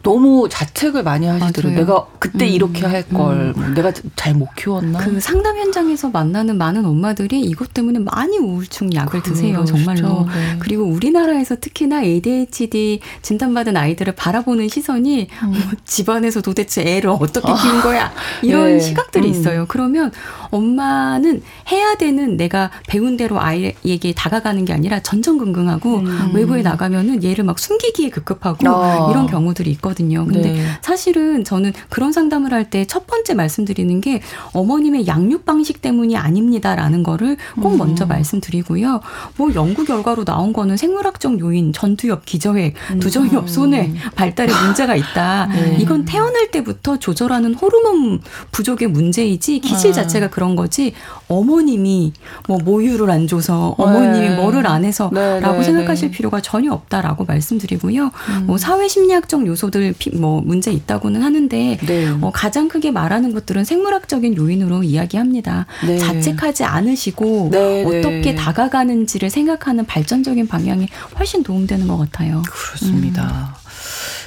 [0.04, 1.80] 너무 자책을 많이 하시더라고요.
[1.80, 2.50] 내가 그때 음.
[2.50, 3.74] 이렇게 할 걸, 음.
[3.74, 5.00] 내가 잘 못 키웠나?
[5.00, 10.28] 그 상담 현장에서 만나는 많은 엄마들이 이것 때문에 많이 우울증 약을 드세요, 정말로.
[10.28, 10.58] 네.
[10.60, 15.48] 그리고 우리나라에서 특히나 ADHD 진단받은 아이들을 바라보는 시선이 음.
[15.50, 18.12] 뭐 집안에서 도대체 애를 어떻게 키운 거야?
[18.44, 18.80] 이런 네.
[18.80, 19.32] 시각들이 음.
[19.32, 19.66] 있어요.
[19.68, 20.12] 그러면
[20.52, 26.32] 엄마는 해야 되는 내가 배운 대로 아이에게 다가가는 게 아니라 전전긍긍하고 음.
[26.34, 29.10] 외부에 나가면은 얘를 막 숨기기에 급급하고 어.
[29.12, 29.87] 이런 경우들이 있거든요.
[29.88, 30.26] 있거든요.
[30.26, 30.66] 근데 네.
[30.82, 34.22] 사실은 저는 그런 상담을 할 때 첫 번째 말씀드리는 게
[34.54, 37.78] 어머님의 양육 방식 때문이 아닙니다라는 거를 꼭 음.
[37.78, 39.00] 먼저 말씀드리고요.
[39.38, 43.00] 뭐 연구 결과로 나온 거는 생물학적 요인, 전두엽, 기저획, 음.
[43.00, 45.48] 두정엽, 손해 발달에 문제가 있다.
[45.54, 45.78] 네.
[45.80, 48.20] 이건 태어날 때부터 조절하는 호르몬
[48.52, 49.94] 부족의 문제이지 기질 아.
[49.94, 50.94] 자체가 그런 거지
[51.30, 52.14] 어머님이
[52.48, 54.36] 뭐 모유를 안 줘서 어머님이 네.
[54.36, 56.18] 뭐를 안 해서라고 네, 네, 생각하실 네.
[56.18, 58.06] 필요가 전혀 없다라고 말씀드리고요.
[58.06, 58.44] 음.
[58.48, 62.08] 뭐 사회 심리학적 요소들 것들 뭐 문제 있다고는 하는데 네.
[62.22, 65.66] 어, 가장 크게 말하는 것들은 생물학적인 요인으로 이야기합니다.
[65.86, 65.98] 네.
[65.98, 68.00] 자책하지 않으시고 네, 네.
[68.00, 70.88] 어떻게 다가가는지를 생각하는 발전적인 방향이
[71.18, 72.42] 훨씬 도움되는 것 같아요.
[72.50, 73.54] 그렇습니다.
[73.54, 73.68] 음.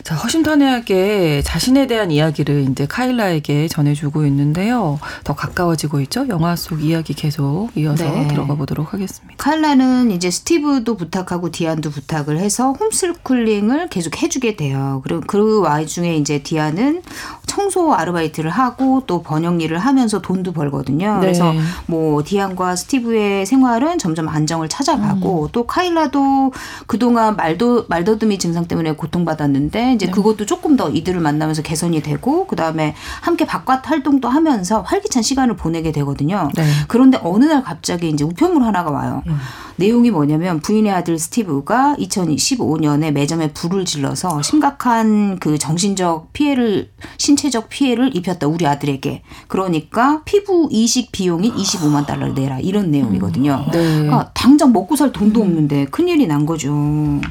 [0.02, 4.98] 자, 허심탄회하게 자신에 대한 이야기를 이제 카일라에게 전해주고 있는데요.
[5.24, 6.26] 더 가까워지고 있죠.
[6.28, 8.28] 영화 속 이야기 계속 이어서 네.
[8.28, 9.34] 들어가 보도록 하겠습니다.
[9.36, 15.00] 카일라는 이제 스티브도 부탁하고 디안도 부탁을 해서 홈스쿨링을 계속 해주게 돼요.
[15.04, 17.02] 그리고 그 와중에 이제 디안은
[17.46, 21.14] 청소 아르바이트를 하고 또 번역 일을 하면서 돈도 벌거든요.
[21.14, 21.20] 네.
[21.20, 21.52] 그래서
[21.86, 25.48] 뭐 디안과 스티브의 생활은 점점 안정을 찾아가고 음.
[25.50, 26.52] 또 카일라도
[26.86, 30.12] 그동안 말도 말더듬이 증상 때문에 고통받았는데 이제 네.
[30.12, 35.92] 그것도 조금 더 이들을 만나면서 개선이 되고 그다음에 함께 바깥 활동도 하면서 활기찬 시간을 보내게
[35.92, 36.50] 되거든요.
[36.55, 36.64] 네.
[36.88, 39.22] 그런데 어느 날 갑자기 이제 우편물 하나가 와요.
[39.26, 39.38] 음.
[39.80, 48.14] 내용이 뭐냐면 부인의 아들 스티브가 2015년에 매점에 불을 질러서 심각한 그 정신적 피해를 신체적 피해를
[48.14, 53.68] 입혔다 우리 아들에게 그러니까 피부 이식 비용이 25만 달러를 내라 이런 내용이거든요.
[53.72, 53.78] 네.
[53.78, 56.72] 그러니까 당장 먹고 살 돈도 없는데 큰 일이 난 거죠.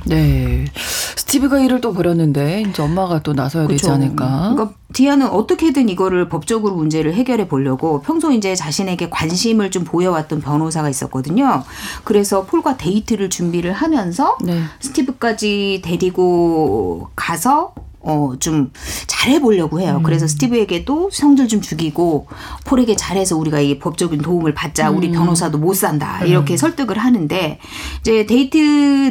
[0.06, 0.66] 네.
[1.18, 3.88] 스티브가 일을 또 벌였는데 이제 엄마가 또 나서야 그렇죠.
[3.88, 4.54] 되지 않을까?
[4.56, 10.90] 그러니까 디안은 어떻게든 이거를 법적으로 문제를 해결해 보려고 평소 이제 자신에게 관심을 좀 보여왔던 변호사가
[10.90, 11.64] 있었거든요.
[12.04, 14.64] 그래서 폴과 데이트를 준비를 하면서 네.
[14.80, 18.72] 스티브까지 데리고 가서 어, 좀
[19.08, 19.96] 잘해보려고 해요.
[19.98, 20.04] 음.
[20.04, 22.28] 그래서 스티브에게도 성질 좀 죽이고,
[22.66, 24.90] 폴에게 잘해서 우리가 이 법적인 도움을 받자.
[24.92, 24.98] 음.
[24.98, 26.24] 우리 변호사도 못 산다.
[26.24, 26.58] 이렇게 음.
[26.58, 27.60] 설득을 하는데,
[28.00, 28.58] 이제 데이트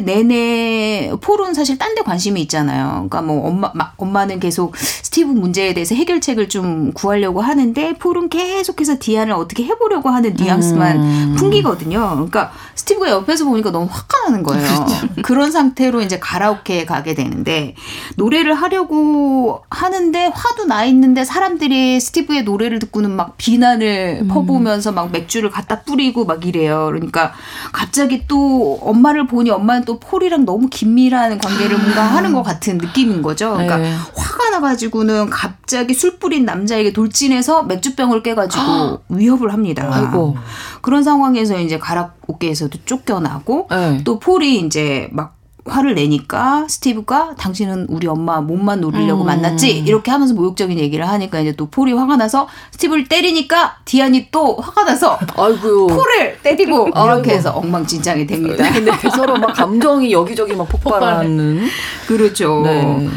[0.05, 3.07] 내내 폴은 사실 딴 데 관심이 있잖아요.
[3.09, 9.33] 그러니까 뭐 엄마, 엄마는 계속 스티브 문제에 대해서 해결책을 좀 구하려고 하는데, 폴은 계속해서 디안을
[9.33, 11.35] 어떻게 해보려고 하는 뉘앙스만 음.
[11.37, 12.11] 풍기거든요.
[12.11, 14.63] 그러니까 스티브가 옆에서 보니까 너무 화가 나는 거예요.
[14.85, 15.07] 그렇죠.
[15.23, 17.75] 그런 상태로 이제 가라오케에 가게 되는데,
[18.15, 24.27] 노래를 하려 하려고 하는데 화도 나 있는데 사람들이 스티브의 노래를 듣고는 막 비난을 음.
[24.27, 26.85] 퍼부으면서 막 맥주를 갖다 뿌리고 막 이래요.
[26.85, 27.33] 그러니까
[27.71, 32.15] 갑자기 또 엄마를 보니 엄마는 또 폴이랑 너무 긴밀한 관계를 뭔가 아.
[32.15, 33.51] 하는 것 같은 느낌인 거죠.
[33.51, 33.93] 그러니까 네.
[34.15, 38.97] 화가 나가지고는 갑자기 술 뿌린 남자에게 돌진해서 맥주병을 깨가지고 아.
[39.09, 39.89] 위협을 합니다.
[39.91, 40.37] 아이고.
[40.81, 44.01] 그런 상황에서 이제 가락오케에서도 쫓겨나고 네.
[44.03, 49.27] 또 폴이 이제 막 화를 내니까 스티브가 당신은 우리 엄마 몸만 노리려고 음.
[49.27, 54.55] 만났지 이렇게 하면서 모욕적인 얘기를 하니까 이제 또 폴이 화가 나서 스티브를 때리니까 디안이 또
[54.55, 57.29] 화가 나서 아이고 폴을 때리고 이렇게 아이고.
[57.29, 58.71] 해서 엉망진창이 됩니다.
[58.71, 61.67] 근데 서로 막 감정이 여기저기 막 폭발하는
[62.07, 62.61] 그렇죠.
[62.63, 63.09] 네.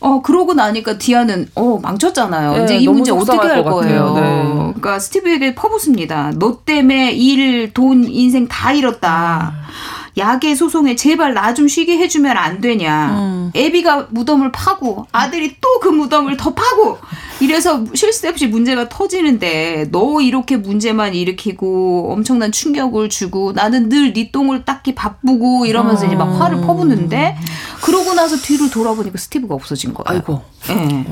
[0.00, 2.52] 어 그러고 나니까 디아는 어 망쳤잖아요.
[2.58, 4.12] 네, 이제 이 문제 어떻게 할 거예요.
[4.14, 4.42] 네.
[4.74, 6.32] 그러니까 스티브에게 퍼붓습니다.
[6.36, 9.54] 너 때문에 일, 돈, 인생 다 잃었다.
[9.54, 9.93] 음.
[10.16, 13.10] 약의 소송에 제발 나 좀 쉬게 해주면 안 되냐.
[13.18, 13.50] 음.
[13.54, 16.98] 애비가 무덤을 파고 아들이 또 그 무덤을 더 파고
[17.40, 24.30] 이래서 실수 없이 문제가 터지는데 너 이렇게 문제만 일으키고 엄청난 충격을 주고 나는 늘 네
[24.30, 26.06] 똥을 닦기 바쁘고 이러면서 음.
[26.08, 27.36] 이제 막 화를 퍼붓는데
[27.82, 30.04] 그러고 나서 뒤로 돌아보니까 스티브가 없어진 거예요.
[30.20, 30.40] 아이고.
[30.70, 30.74] 예.
[30.74, 31.06] 네.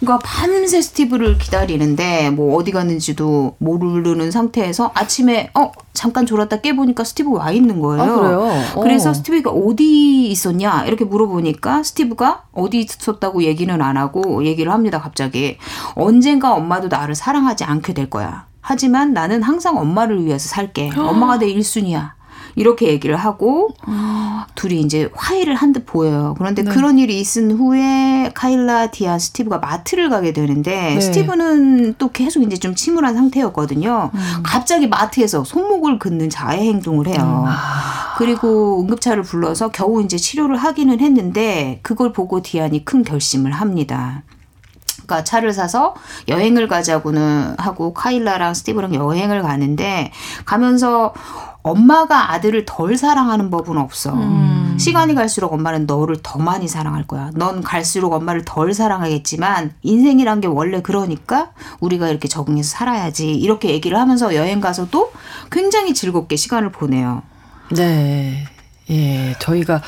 [0.00, 7.30] 그러니까 밤새 스티브를 기다리는데 뭐 어디 갔는지도 모르는 상태에서 아침에 어 잠깐 졸았다 깨보니까 스티브
[7.32, 8.02] 와 있는 거예요.
[8.02, 8.82] 아, 그래요?
[8.82, 9.14] 그래서 어.
[9.14, 15.00] 스티브가 어디 있었냐 이렇게 물어보니까 스티브가 어디 있었다고 얘기는 안 하고 얘기를 합니다.
[15.00, 15.58] 갑자기
[15.94, 18.46] 언젠가 엄마도 나를 사랑하지 않게 될 거야.
[18.60, 20.90] 하지만 나는 항상 엄마를 위해서 살게.
[20.96, 22.16] 엄마가 내 1순위야.
[22.56, 24.46] 이렇게 얘기를 하고 아.
[24.54, 26.34] 둘이 이제 화해를 한 듯 보여요.
[26.38, 26.70] 그런데 네.
[26.70, 31.00] 그런 일이 있은 후에 카일라, 디아, 스티브가 마트를 가게 되는데 네.
[31.00, 34.10] 스티브는 또 계속 이제 좀 침울한 상태였거든요.
[34.14, 34.42] 음.
[34.42, 37.44] 갑자기 마트에서 손목을 긋는 자해 행동을 해요.
[37.46, 37.50] 음.
[38.16, 38.18] 아.
[38.18, 44.22] 그리고 응급차를 불러서 겨우 이제 치료를 하기는 했는데 그걸 보고 디안이 큰 결심을 합니다.
[45.06, 45.94] 그러니까 차를 사서
[46.26, 50.10] 여행을 가자고는 하고 카일라랑 스티브랑 여행을 가는데
[50.44, 51.14] 가면서
[51.62, 54.12] 엄마가 아들을 덜 사랑하는 법은 없어.
[54.14, 54.76] 음.
[54.78, 57.30] 시간이 갈수록 엄마는 너를 더 많이 사랑할 거야.
[57.34, 61.50] 넌 갈수록 엄마를 덜 사랑하겠지만 인생이란 게 원래 그러니까
[61.80, 63.34] 우리가 이렇게 적응해서 살아야지.
[63.34, 65.12] 이렇게 얘기를 하면서 여행 가서도
[65.50, 67.22] 굉장히 즐겁게 시간을 보내요.
[67.70, 68.46] 네.
[68.88, 69.82] 예, 저희가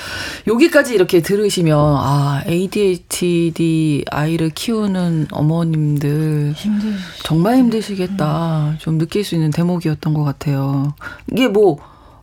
[0.49, 9.51] 여기까지 이렇게 들으시면 아 ADHD 아이를 키우는 어머님들 힘들 정말 힘드시겠다 좀 느낄 수 있는
[9.51, 10.95] 대목이었던 것 같아요.
[11.31, 11.79] 이게 뭐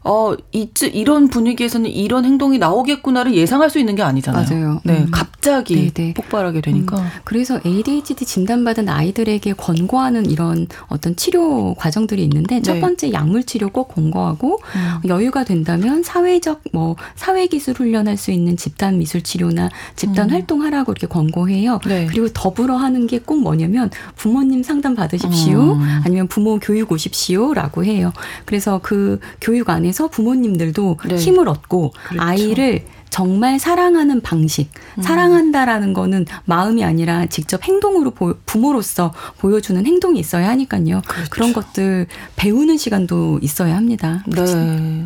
[0.05, 4.45] 어, 이, 이런 분위기에서는 이런 행동이 나오겠구나를 예상할 수 있는 게 아니잖아요.
[4.49, 4.81] 맞아요.
[4.85, 5.11] 네, 음.
[5.11, 5.91] 갑자기 네네.
[5.93, 6.13] 네.
[6.13, 6.97] 폭발하게 되니까.
[6.97, 7.07] 음.
[7.25, 12.61] 그래서 ADHD 진단받은 아이들에게 권고하는 이런 어떤 치료 과정들이 있는데 네.
[12.61, 15.09] 첫 번째 약물 치료 꼭 권고하고 음.
[15.09, 20.33] 여유가 된다면 사회적 뭐 사회 기술 훈련할 수 있는 집단 미술 치료나 집단 음.
[20.35, 21.79] 활동하라고 이렇게 권고해요.
[21.85, 22.05] 네.
[22.07, 25.73] 그리고 더불어 하는 게 꼭 뭐냐면 부모님 상담 받으십시오.
[25.73, 26.01] 음.
[26.05, 28.13] 아니면 부모 교육 오십시오라고 해요.
[28.45, 31.15] 그래서 그 교육 안에서 통해서 부모님들도 네.
[31.15, 32.23] 힘을 얻고 그렇죠.
[32.23, 35.01] 아이를 정말 사랑하는 방식, 음.
[35.01, 41.01] 사랑한다라는 거는 마음이 아니라 직접 행동으로 보, 부모로서 보여주는 행동이 있어야 하니까요.
[41.07, 41.29] 그렇죠.
[41.29, 44.23] 그런 것들 배우는 시간도 있어야 합니다.
[44.27, 45.05] 네.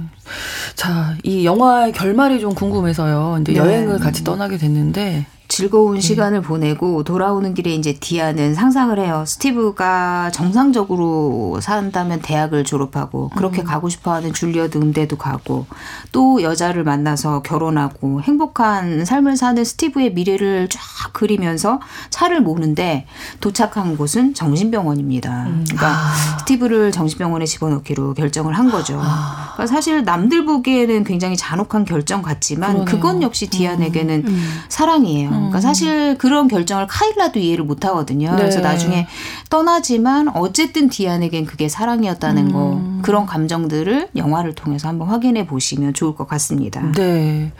[0.75, 3.37] 자, 이 영화의 결말이 좀 궁금해서요.
[3.41, 3.59] 이제 네.
[3.59, 6.01] 여행을 같이 떠나게 됐는데 즐거운 네.
[6.01, 9.23] 시간을 보내고 돌아오는 길에 이제 디안은 상상을 해요.
[9.25, 13.65] 스티브가 정상적으로 산다면 대학을 졸업하고 그렇게 음.
[13.65, 15.65] 가고 싶어하는 줄리어드 음대도 가고
[16.11, 20.79] 또 여자를 만나서 결혼하고 행복한 삶을 사는 스티브의 미래를 쫙
[21.13, 21.81] 그리면서
[22.11, 23.07] 차를 모는데
[23.41, 25.47] 도착한 곳은 정신병원입니다.
[25.47, 25.65] 음.
[25.67, 26.37] 그러니까 아.
[26.39, 28.99] 스티브를 정신병원에 집어넣기로 결정을 한 거죠.
[29.03, 29.53] 아.
[29.55, 32.85] 그러니까 사실 남들 보기에는 굉장히 잔혹한 결정 같지만 그러네요.
[32.85, 34.27] 그건 역시 디안에게는 음.
[34.27, 34.59] 음.
[34.69, 35.38] 사랑이에요.
[35.39, 38.31] 그러니까 사실 그런 결정을 카일라도 이해를 못 하거든요.
[38.31, 38.37] 네.
[38.37, 39.07] 그래서 나중에
[39.49, 42.51] 떠나지만 어쨌든 디안에겐 그게 사랑이었다는 음.
[42.51, 46.91] 거 그런 감정들을 영화를 통해서 한번 확인해 보시면 좋을 것 같습니다.
[46.93, 47.51] 네.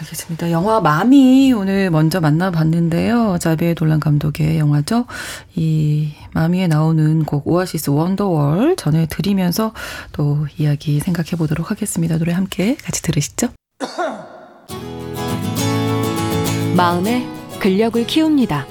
[0.00, 0.50] 알겠습니다.
[0.50, 3.38] 영화 마미 오늘 먼저 만나봤는데요.
[3.38, 5.06] 자비의 돌란 감독의 영화죠.
[5.54, 9.72] 이 마미에 나오는 곡 오아시스 원더월 전해드리면서
[10.12, 12.18] 또 이야기 생각해 보도록 하겠습니다.
[12.18, 13.48] 노래 함께 같이 들으시죠.
[16.80, 17.26] 마음의
[17.58, 18.66] 근력을 키웁니다.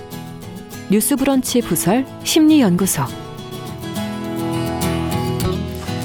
[0.89, 3.03] 뉴스브런치 부설 심리연구소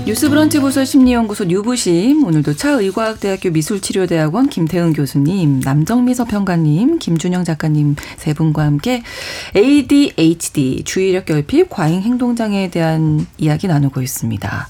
[0.04, 8.64] 뉴스브런치 부설 심리연구소 뉴부심 오늘도 차의과학대학교 미술치료대학원 김태은 교수님, 남정미 서평가님, 김준영 작가님 세 분과
[8.64, 9.02] 함께
[9.56, 14.68] ADHD 주의력 결핍 과잉 행동 장애에 대한 이야기 나누고 있습니다.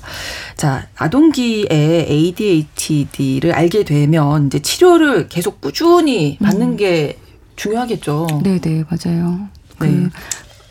[0.56, 6.76] 자 아동기에 ADHD를 알게 되면 이제 치료를 계속 꾸준히 받는 음.
[6.76, 7.18] 게
[7.56, 8.26] 중요하겠죠.
[8.42, 9.48] 네네, 맞아요.
[9.80, 9.88] 네.
[9.88, 10.10] 그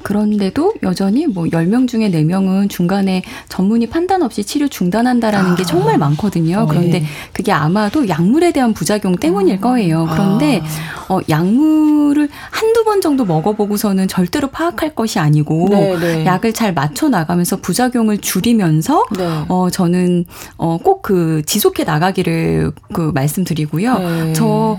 [0.03, 5.55] 그런데도 여전히 뭐 10명 중에 4명은 중간에 전문의 판단 없이 치료 중단한다라는 아.
[5.55, 6.59] 게 정말 많거든요.
[6.59, 7.05] 어, 그런데 네.
[7.31, 10.07] 그게 아마도 약물에 대한 부작용 때문일 거예요.
[10.11, 10.61] 그런데
[11.07, 11.13] 아.
[11.13, 16.25] 어, 약물을 한두 번 정도 먹어보고서는 절대로 파악할 것이 아니고 네, 네.
[16.25, 19.45] 약을 잘 맞춰 나가면서 부작용을 줄이면서 네.
[19.47, 20.25] 어, 저는
[20.57, 23.99] 어, 꼭 그 지속해 나가기를 그 말씀드리고요.
[23.99, 24.33] 네.
[24.33, 24.77] 저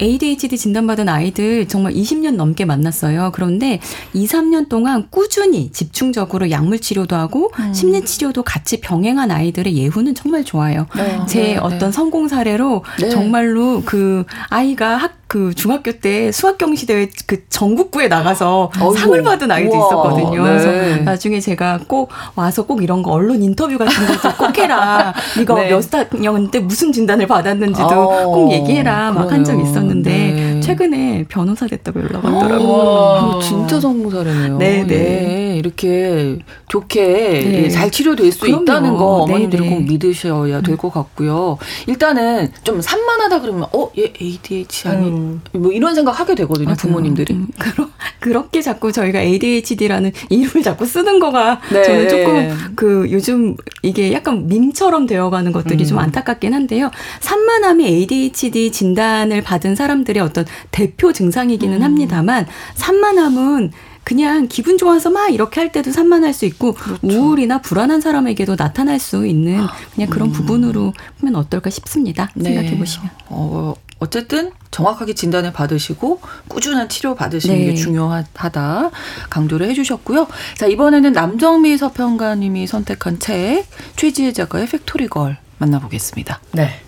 [0.00, 3.30] ADHD 진단받은 아이들 정말 20년 넘게 만났어요.
[3.34, 3.80] 그런데
[4.12, 7.72] 2, 3년 동안 꾸준히 집중적으로 약물 치료도 하고 음.
[7.72, 10.86] 심리 치료도 같이 병행한 아이들의 예후는 정말 좋아요.
[10.96, 11.92] 네, 제 네, 어떤 네.
[11.92, 13.08] 성공 사례로 네.
[13.08, 18.96] 정말로 그 아이가 학, 그 중학교 때 수학 경시 대회 그 전국구에 나가서 어이구.
[18.98, 19.86] 상을 받은 아이도 우와.
[19.86, 20.44] 있었거든요.
[20.46, 20.50] 네.
[20.62, 25.12] 그래서 나중에 제가 꼭 와서 꼭 이런 거 언론 인터뷰 같은 거 꼭 해라.
[25.40, 25.68] 이거 네.
[25.70, 28.26] 몇 학년 때 무슨 진단을 받았는지도 어.
[28.26, 29.10] 꼭 얘기해라.
[29.12, 30.60] 막 한 적 있었는데 네.
[30.60, 33.40] 최근에 변호사 됐다고 연락 왔더라고요.
[33.42, 34.58] 진짜 성공 사례네요.
[34.58, 35.56] 네, 네.
[35.58, 37.68] 이렇게 좋게 네.
[37.68, 38.62] 잘 치료될 수 그럼요.
[38.62, 41.56] 있다는 거 어머님들이 네, 꼭 믿으셔야 될 것 같고요.
[41.86, 45.40] 일단은 좀 산만하다 그러면 어, 얘 ADHD 아니 음.
[45.52, 46.76] 뭐 이런 생각 하게 되거든요, 맞아요.
[46.76, 47.32] 부모님들이.
[47.34, 47.88] 음, 그러,
[48.20, 51.82] 그렇게 자꾸 저희가 ADHD라는 이름을 자꾸 쓰는 거가 네.
[51.82, 55.86] 저는 조금 그 요즘 이게 약간 밈처럼 되어가는 것들이 음.
[55.86, 56.90] 좀 안타깝긴 한데요.
[57.20, 61.82] 산만함이 ADHD 진단을 받은 사람들의 어떤 대표 증상이기는 음.
[61.82, 63.72] 합니다만 산만함은
[64.06, 67.00] 그냥 기분 좋아서 막 이렇게 할 때도 산만할 수 있고 그렇죠.
[67.02, 70.32] 우울이나 불안한 사람에게도 나타날 수 있는 그냥 그런 음.
[70.32, 72.30] 부분으로 보면 어떨까 싶습니다.
[72.34, 72.54] 네.
[72.54, 73.10] 생각해 보시면.
[73.30, 77.64] 어, 어쨌든 정확하게 진단을 받으시고 꾸준한 치료 받으시는 네.
[77.64, 78.90] 게 중요하다
[79.30, 80.28] 강조를 해주셨고요.
[80.56, 83.64] 자 이번에는 남정미 서평가님이 선택한 책
[83.96, 86.40] 최지혜 작가의 팩토리걸 만나보겠습니다.
[86.52, 86.80] 네.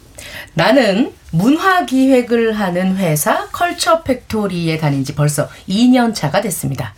[0.55, 6.95] 나는 문화 기획을 하는 회사 컬처 팩토리에 다닌 지 벌써 2년 차가 됐습니다.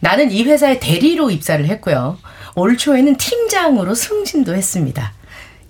[0.00, 2.18] 나는 이 회사에 대리로 입사를 했고요.
[2.54, 5.12] 올 초에는 팀장으로 승진도 했습니다.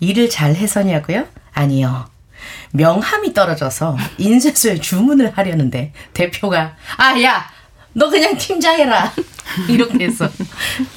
[0.01, 1.25] 일을 잘 해서냐고요?
[1.53, 2.09] 아니요.
[2.73, 7.56] 명함이 떨어져서 인쇄소에 주문을 하려는데 대표가 아 야
[7.99, 9.11] 너 그냥 팀장해라
[9.71, 10.29] 이렇게 해서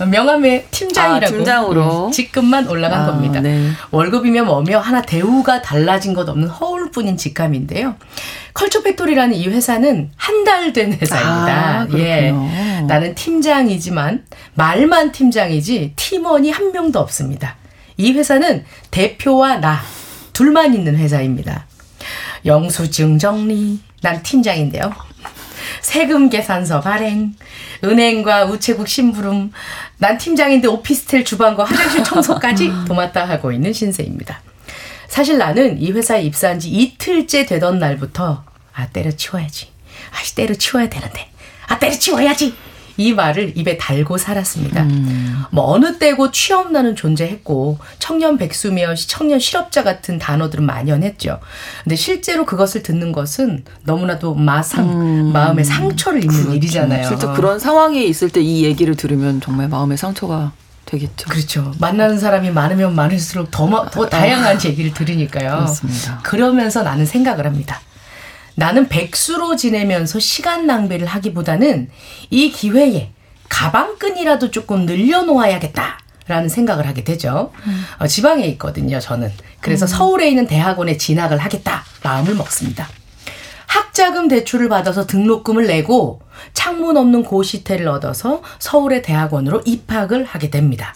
[0.06, 3.40] 명함에 팀장이라고 아, 팀장으로 음, 직급만 올라간 아, 겁니다.
[3.40, 3.70] 네.
[3.92, 7.96] 월급이며 뭐며 하나 대우가 달라진 것 없는 허울뿐인 직함인데요.
[8.54, 11.82] 컬처 팩토리라는 이 회사는 한 달 된 회사입니다.
[11.82, 12.32] 아, 예.
[12.86, 17.56] 나는 팀장이지만 말만 팀장이지 팀원이 한 명도 없습니다.
[17.96, 19.80] 이 회사는 대표와 나
[20.34, 21.66] 둘만 있는 회사입니다.
[22.46, 24.92] 영수증 정리, 난 팀장인데요.
[25.82, 27.36] 세금 계산서 발행,
[27.84, 29.52] 은행과 우체국 심부름,
[29.98, 34.42] 난 팀장인데 오피스텔 주방과 화장실 청소까지 도맡아 하고 있는 신세입니다.
[35.08, 39.68] 사실 나는 이 회사에 입사한 지 이틀째 되던 날부터 아 때려치워야지.
[40.12, 41.30] 아 때려치워야 되는데.
[41.68, 42.54] 아 때려치워야지.
[43.00, 44.84] 이 말을 입에 달고 살았습니다.
[44.84, 45.44] 음.
[45.52, 51.40] 뭐 어느 때고 취업 나는 존재했고 청년 백수며 청년 실업자 같은 단어들은 만연했죠.
[51.86, 55.32] 근데 실제로 그것을 듣는 것은 너무나도 마상 음.
[55.32, 56.56] 마음의 상처를 입는 그렇죠.
[56.56, 57.08] 일이잖아요.
[57.08, 60.52] 실제 그런 상황에 있을 때 이 얘기를 들으면 정말 마음의 상처가
[60.86, 61.30] 되겠죠.
[61.30, 61.72] 그렇죠.
[61.80, 65.52] 만나는 사람이 많으면 많을수록 더, 더 다양한 얘기를 들으니까요.
[65.58, 66.20] 그렇습니다.
[66.24, 67.80] 그러면서 나는 생각을 합니다.
[68.60, 71.90] 나는 백수로 지내면서 시간 낭비를 하기보다는
[72.30, 73.12] 이 기회에
[73.48, 76.00] 가방끈이라도 조금 늘려놓아야겠다.
[76.28, 77.52] 라는 생각을 하게 되죠.
[77.66, 77.84] 음.
[77.98, 79.32] 어, 지방에 있거든요, 저는.
[79.62, 79.88] 그래서 음.
[79.88, 81.84] 서울에 있는 대학원에 진학을 하겠다.
[82.04, 82.88] 마음을 먹습니다.
[83.66, 86.22] 학자금 대출을 받아서 등록금을 내고
[86.54, 90.94] 창문 없는 고시텔을 얻어서 서울의 대학원으로 입학을 하게 됩니다.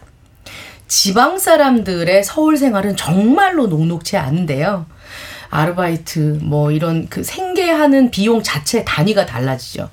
[0.87, 4.85] 지방 사람들의 서울 생활은 정말로 녹록치 않은데요.
[5.53, 9.87] 아르바이트 뭐 이런 그 생계하는 비용 자체 단위가 달라지죠.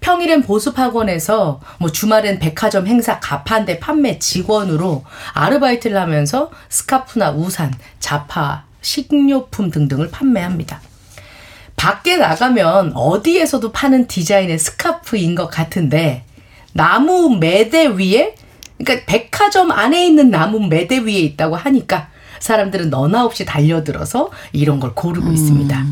[0.00, 9.70] 평일엔 보습학원에서 뭐 주말엔 백화점 행사 가판대 판매 직원으로 아르바이트를 하면서 스카프나 우산, 자파, 식료품
[9.70, 10.80] 등등을 판매합니다.
[11.76, 16.24] 밖에 나가면 어디에서도 파는 디자인의 스카프인 것 같은데
[16.72, 18.34] 나무 매대 위에
[18.78, 22.08] 그러니까 백화점 안에 있는 나무 매대 위에 있다고 하니까
[22.42, 25.32] 사람들은 너나 없이 달려들어서 이런 걸 고르고 음.
[25.32, 25.86] 있습니다.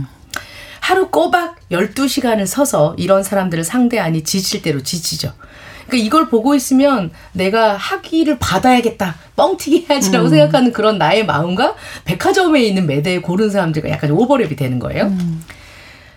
[0.80, 5.32] 하루 꼬박 12시간을 서서 이런 사람들을 상대하니 지칠 대로 지치죠.
[5.86, 10.30] 그러니까 이걸 보고 있으면 내가 학위를 받아야겠다, 뻥튀기 해야지라고 음.
[10.30, 15.04] 생각하는 그런 나의 마음과 백화점에 있는 매대에 고른 사람들과 약간 오버랩이 되는 거예요.
[15.04, 15.44] 음.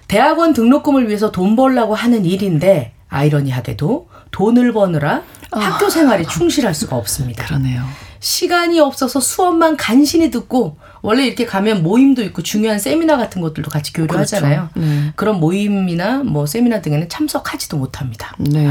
[0.07, 5.59] 대학원 등록금을 위해서 돈 벌라고 하는 일인데 아이러니하게도 돈을 버느라 아.
[5.59, 7.45] 학교 생활에 충실할 수가 없습니다.
[7.45, 7.83] 그러네요.
[8.23, 13.91] 시간이 없어서 수업만 간신히 듣고 원래 이렇게 가면 모임도 있고 중요한 세미나 같은 것들도 같이
[13.91, 14.69] 교류하잖아요.
[14.73, 14.89] 그렇죠.
[14.89, 15.11] 네.
[15.17, 18.33] 그런 모임이나 뭐 세미나 등에는 참석하지도 못합니다.
[18.39, 18.65] 네,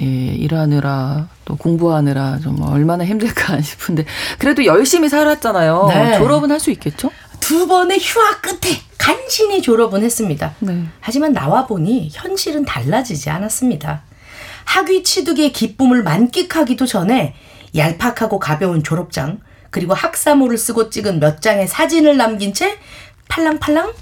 [0.00, 4.04] 예, 일하느라 또 공부하느라 좀 얼마나 힘들까 싶은데
[4.38, 5.86] 그래도 열심히 살았잖아요.
[5.88, 6.18] 네.
[6.18, 7.10] 졸업은 할 수 있겠죠?
[7.40, 10.54] 두 번의 휴학 끝에 간신히 졸업은 했습니다.
[10.60, 10.84] 네.
[11.00, 14.02] 하지만 나와 보니 현실은 달라지지 않았습니다.
[14.64, 17.34] 학위 취득의 기쁨을 만끽하기도 전에
[17.76, 22.78] 얄팍하고 가벼운 졸업장, 그리고 학사모를 쓰고 찍은 몇 장의 사진을 남긴 채
[23.28, 23.92] 팔랑팔랑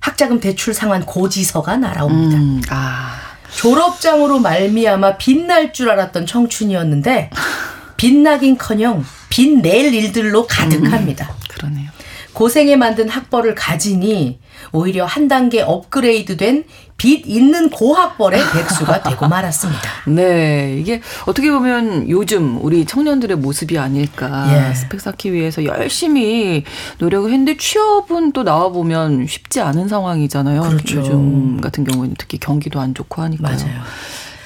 [0.00, 2.36] 학자금 대출 상환 고지서가 날아옵니다.
[2.38, 3.20] 음, 아.
[3.54, 7.30] 졸업장으로 말미암아 빛날 줄 알았던 청춘이었는데
[7.98, 11.26] 빛나긴커녕 빛낼 일들로 가득합니다.
[11.26, 11.90] 음, 그러네요.
[12.38, 14.38] 고생에 만든 학벌을 가지니
[14.70, 16.62] 오히려 한 단계 업그레이드된
[16.96, 19.80] 빚 있는 고학벌의 백수가 되고 말았습니다.
[20.06, 24.68] 네, 이게 어떻게 보면 요즘 우리 청년들의 모습이 아닐까.
[24.70, 24.72] 예.
[24.72, 26.62] 스펙 쌓기 위해서 열심히
[26.98, 30.62] 노력을 했는데 취업은 또 나와 보면 쉽지 않은 상황이잖아요.
[30.62, 30.98] 그렇죠.
[30.98, 33.56] 요즘 같은 경우에는 특히 경기도 안 좋고 하니까요.
[33.56, 33.80] 맞아요.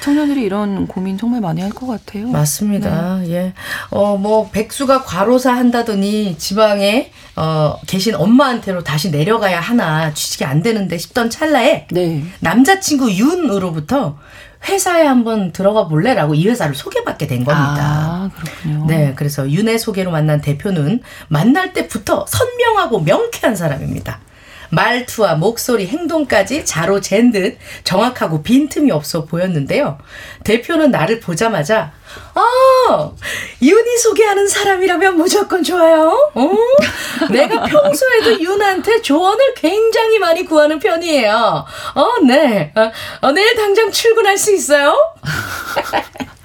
[0.02, 2.26] 청년들이 이런 고민 정말 많이 할 것 같아요.
[2.28, 3.18] 맞습니다.
[3.22, 3.30] 네.
[3.30, 3.52] 예.
[3.90, 10.98] 어, 뭐, 백수가 과로사 한다더니 지방에, 어, 계신 엄마한테로 다시 내려가야 하나 취직이 안 되는데
[10.98, 11.86] 싶던 찰나에.
[11.92, 12.24] 네.
[12.40, 14.18] 남자친구 윤으로부터
[14.68, 17.76] 회사에 한번 들어가 볼래라고 이 회사를 소개받게 된 겁니다.
[17.80, 18.86] 아, 그렇군요.
[18.86, 24.20] 네, 그래서 윤의 소개로 만난 대표는 만날 때부터 선명하고 명쾌한 사람입니다.
[24.72, 29.98] 말투와 목소리, 행동까지 자로 잰 듯 정확하고 빈틈이 없어 보였는데요.
[30.44, 31.92] 대표는 나를 보자마자
[32.34, 33.10] 아,
[33.62, 36.30] 윤이 소개하는 사람이라면 무조건 좋아요.
[36.34, 36.50] 어?
[37.30, 41.64] 내가 평소에도 윤한테 조언을 굉장히 많이 구하는 편이에요.
[41.94, 42.72] 어, 네.
[42.74, 42.90] 어,
[43.22, 44.94] 어, 내일 당장 출근할 수 있어요?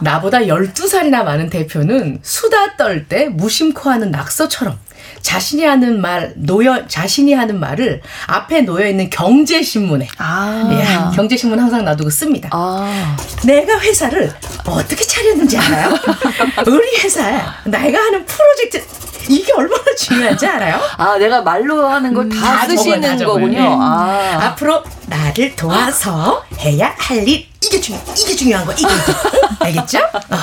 [0.00, 4.78] 나보다 12살이나 많은 대표는 수다 떨 때 무심코 하는 낙서처럼
[5.22, 10.68] 자신이 하는 말 놓여 자신이 하는 말을 앞에 놓여 있는 경제 신문에 아.
[10.72, 12.48] 예, 경제 신문 항상 놔두고 씁니다.
[12.52, 13.16] 아.
[13.44, 14.32] 내가 회사를
[14.66, 15.94] 어떻게 차렸는지 알아요?
[16.66, 17.20] 우리 회사
[17.64, 18.82] 내가 하는 프로젝트
[19.28, 20.80] 이게 얼마나 중요한지 알아요?
[20.96, 23.60] 아, 내가 말로 하는 걸다 음, 쓰시는 적어요, 거군요.
[23.60, 23.68] 네.
[23.78, 24.38] 아.
[24.46, 28.86] 앞으로 나를 도와서 해야 할 일 이게 중요 이게 중요한 거 이게
[29.60, 29.98] 알겠죠?
[29.98, 30.36] 어.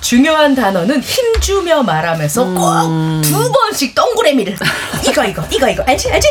[0.00, 3.22] 중요한 단어는 힘주며 말하면서 음.
[3.22, 4.56] 꼭두 번씩 동그라미를
[5.08, 6.28] 이거 이거 이거 이거 알지 알지?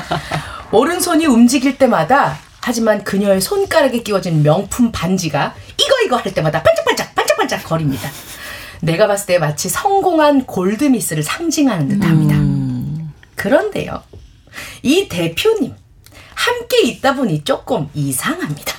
[0.72, 7.64] 오른손이 움직일 때마다 하지만 그녀의 손가락에 끼워진 명품 반지가 이거 이거 할 때마다 반짝반짝 반짝반짝
[7.64, 8.08] 거립니다.
[8.80, 12.36] 내가 봤을 때 마치 성공한 골드미스를 상징하는 듯합니다.
[12.36, 13.12] 음.
[13.34, 14.02] 그런데요,
[14.82, 15.74] 이 대표님
[16.34, 18.74] 함께 있다 보니 조금 이상합니다.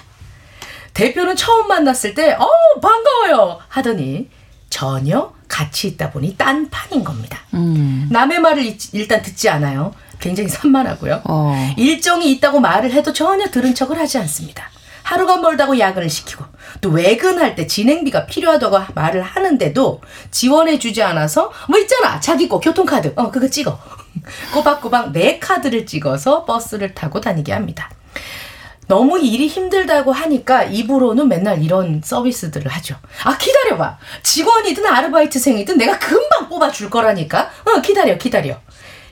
[0.95, 2.47] 대표는 처음 만났을 때, 어,
[2.81, 3.59] 반가워요!
[3.67, 4.29] 하더니
[4.69, 7.39] 전혀 같이 있다 보니 딴 판인 겁니다.
[7.53, 8.07] 음.
[8.11, 9.93] 남의 말을 일단 듣지 않아요.
[10.19, 11.21] 굉장히 산만하고요.
[11.25, 11.73] 어.
[11.77, 14.69] 일정이 있다고 말을 해도 전혀 들은 척을 하지 않습니다.
[15.03, 16.43] 하루가 멀다고 야근을 시키고
[16.81, 23.13] 또 외근할 때 진행비가 필요하다고 말을 하는데도 지원해 주지 않아서 뭐 있잖아 자기 거 교통카드
[23.15, 23.79] 어 그거 찍어
[24.51, 27.91] 꼬박꼬박 내 카드를 찍어서 버스를 타고 다니게 합니다.
[28.87, 32.95] 너무 일이 힘들다고 하니까 입으로는 맨날 이런 서비스들을 하죠.
[33.23, 33.97] 아, 기다려봐.
[34.23, 37.49] 직원이든 아르바이트생이든 내가 금방 뽑아줄 거라니까.
[37.65, 38.57] 어, 기다려, 기다려.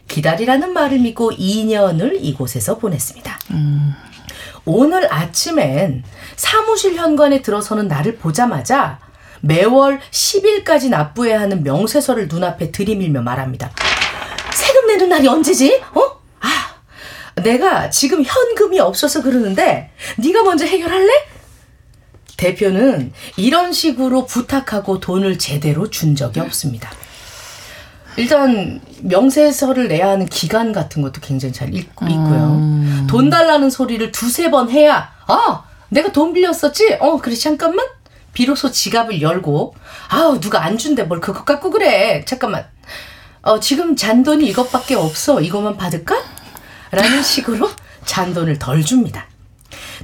[0.07, 3.39] 기다리라는 말을 믿고 2년을 이곳에서 보냈습니다.
[3.51, 3.93] 음.
[4.65, 6.03] 오늘 아침엔
[6.35, 8.99] 사무실 현관에 들어서는 나를 보자마자
[9.41, 13.71] 매월 10일까지 납부해야 하는 명세서를 눈앞에 들이밀며 말합니다.
[14.53, 15.81] 세금 내는 날이 언제지?
[15.95, 16.22] 어?
[17.41, 21.11] 내가 지금 현금이 없어서 그러는데 네가 먼저 해결할래?
[22.37, 26.91] 대표는 이런 식으로 부탁하고 돈을 제대로 준 적이 없습니다.
[28.15, 33.07] 일단 명세서를 내야 하는 기간 같은 것도 굉장히 잘 있, 고요 음.
[33.09, 36.97] 돈 달라는 소리를 두세 번 해야 아 내가 돈 빌렸었지?
[36.99, 37.85] 어 그래 잠깐만
[38.33, 39.73] 비로소 지갑을 열고
[40.09, 42.65] 아우 누가 안 준대 뭘 그것 갖고 그래 잠깐만
[43.41, 46.15] 어 지금 잔돈이 이것밖에 없어 이것만 받을까?
[46.93, 47.69] 라는 식으로
[48.05, 49.27] 잔돈을 덜 줍니다.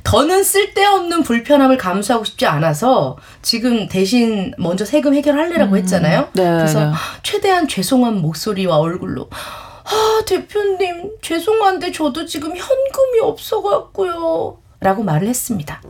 [0.03, 6.29] 더는 쓸데없는 불편함을 감수하고 싶지 않아서 지금 대신 먼저 세금 해결할래라고 음, 했잖아요.
[6.33, 6.91] 네, 그래서 네.
[7.23, 14.59] 최대한 죄송한 목소리와 얼굴로 아, 대표님, 죄송한데 저도 지금 현금이 없어갖고요.
[14.79, 15.81] 라고 말을 했습니다.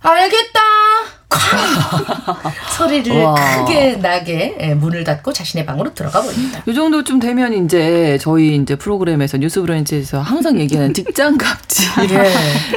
[0.00, 0.60] 알겠다.
[2.76, 3.34] 소리를 와.
[3.34, 6.62] 크게 나게 예, 문을 닫고 자신의 방으로 들어가 버립니다.
[6.66, 11.88] 이 정도쯤 되면 이제 저희 이제 프로그램에서 뉴스 브런치에서 항상 얘기하는 직장 갑질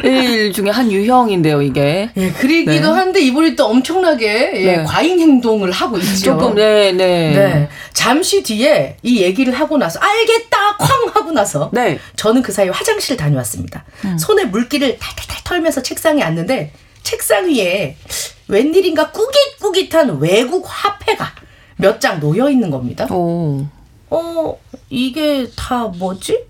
[0.05, 0.51] 예.
[0.53, 2.09] 중에 한 유형인데요, 이게.
[2.15, 2.99] 예, 그리기도 네.
[2.99, 4.83] 한데 이분이 또 엄청나게 예, 네.
[4.83, 6.23] 과잉 행동을 하고 있죠.
[6.23, 7.33] 조금 네, 네.
[7.33, 7.69] 네.
[7.93, 11.99] 잠시 뒤에 이 얘기를 하고 나서 알겠다 쾅 하고 나서 네.
[12.15, 13.83] 저는 그 사이 화장실 다녀왔습니다.
[14.05, 14.17] 음.
[14.17, 16.71] 손에 물기를 탈탈탈 털면서 책상에 앉는데
[17.03, 17.95] 책상 위에
[18.47, 21.33] 웬일인가 꾸깃꾸깃한 외국 화폐가
[21.77, 23.05] 몇 장 놓여 있는 겁니다.
[23.11, 23.65] 오.
[24.09, 24.57] 어,
[24.89, 26.45] 이게 다 뭐지?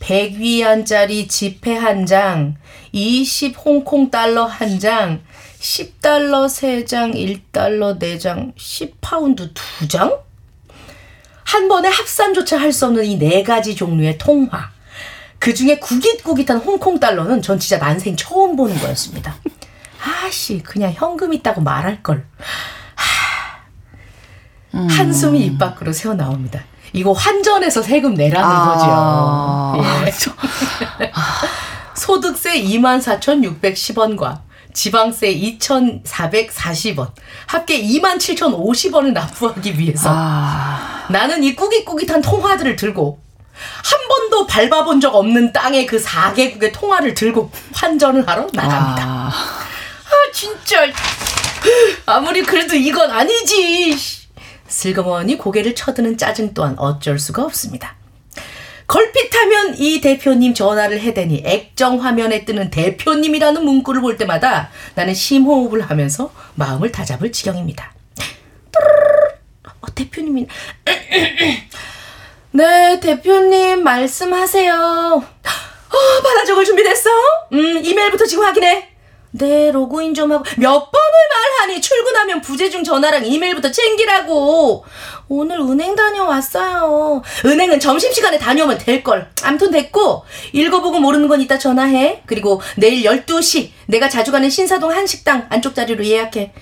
[0.00, 2.56] 100위안짜리 지폐 한 장,
[2.92, 5.20] 20 홍콩 달러 한 장,
[5.60, 10.18] 10달러 3장, 1달러 4장, 10파운드 2장?
[11.44, 14.70] 한 번에 합산조차 할 수 없는 이 네 가지 종류의 통화.
[15.38, 19.36] 그 중에 구깃구깃한 홍콩 달러는 전 진짜 난생 처음 보는 거였습니다.
[20.04, 22.26] 아씨, 그냥 현금 있다고 말할 걸.
[24.74, 24.88] 음.
[24.88, 26.60] 한숨이 입 밖으로 새어 나옵니다.
[26.92, 29.72] 이거 환전해서 세금 내라는 아.
[29.72, 29.82] 거죠.
[30.06, 30.12] 예.
[31.94, 34.40] 소득세 24,610원과
[34.74, 37.12] 지방세 2,440원,
[37.46, 41.06] 합계 27,050원을 납부하기 위해서 아.
[41.10, 43.20] 나는 이 꾸깃꾸깃한 통화들을 들고
[43.84, 49.04] 한 번도 밟아본 적 없는 땅의 그 4개국의 통화를 들고 환전을 하러 나갑니다.
[49.04, 49.32] 아.
[50.32, 50.86] 진짜.
[52.06, 53.96] 아무리 그래도 이건 아니지.
[54.66, 57.94] 슬그머니 고개를 쳐드는 짜증 또한 어쩔 수가 없습니다.
[58.86, 66.32] 걸핏하면 이 대표님 전화를 해대니 액정 화면에 뜨는 대표님이라는 문구를 볼 때마다 나는 심호흡을 하면서
[66.56, 67.92] 마음을 다잡을 지경입니다.
[69.80, 70.46] 어, 대표님이
[72.50, 74.74] 네 대표님 말씀하세요.
[74.74, 77.10] 어, 받아 적을 준비됐어?
[77.52, 78.91] 음 이메일부터 지금 확인해.
[79.34, 84.84] 네, 로그인 좀 하고 몇 번을 말하니 출근하면 부재중 전화랑 이메일부터 챙기라고.
[85.28, 87.22] 오늘 은행 다녀왔어요.
[87.46, 89.30] 은행은 점심시간에 다녀오면 될걸.
[89.42, 92.22] 암튼 됐고 읽어보고 모르는 건 이따 전화해.
[92.26, 96.52] 그리고 내일 12시 내가 자주 가는 신사동 한 식당 안쪽 자리로 예약해.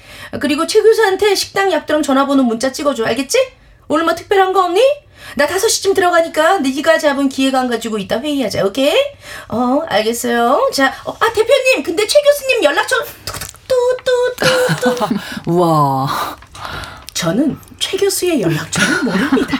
[0.41, 3.05] 그리고 최 교수한테 식당 약도랑 전화번호 문자 찍어줘.
[3.05, 3.39] 알겠지?
[3.89, 4.81] 오늘 뭐 특별한 거 없니?
[5.37, 8.65] 나 5시쯤 들어가니까 네가 잡은 기획안 가지고 이따 회의하자.
[8.65, 8.95] 오케이?
[9.49, 10.71] 어, 알겠어요.
[10.73, 12.97] 자, 어, 아 대표님, 근데 최 교수님 연락처
[13.69, 15.15] 뚜뚜뚜뚜.
[15.47, 16.09] 우와.
[17.15, 19.59] 저는 최 교수의 연락처를 모릅니다.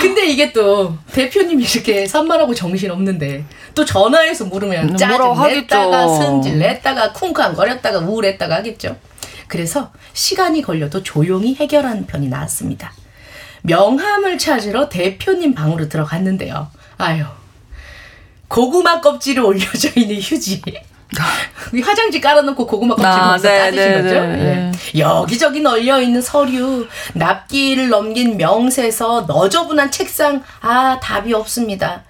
[0.00, 3.44] 근데 이게 또 대표님이 이렇게 산만하고 정신 없는데
[3.74, 8.96] 또 전화해서 물으면 음, 짜증 냈다가 승질 냈다가 쿵쾅거렸다가 우울했다가 하겠죠.
[9.48, 12.92] 그래서 시간이 걸려도 조용히 해결하는 편이 나았습니다.
[13.62, 16.68] 명함을 찾으러 대표님 방으로 들어갔는데요.
[16.98, 17.24] 아유,
[18.48, 20.62] 고구마 껍질이 올려져 있는 휴지.
[21.84, 24.14] 화장지 깔아놓고 고구마 껍질 아, 네, 따드신 네, 거죠?
[24.26, 24.72] 네.
[24.94, 24.98] 예.
[24.98, 32.04] 여기저기 널려 있는 서류, 납기를 넘긴 명세서, 너저분한 책상, 아 답이 없습니다.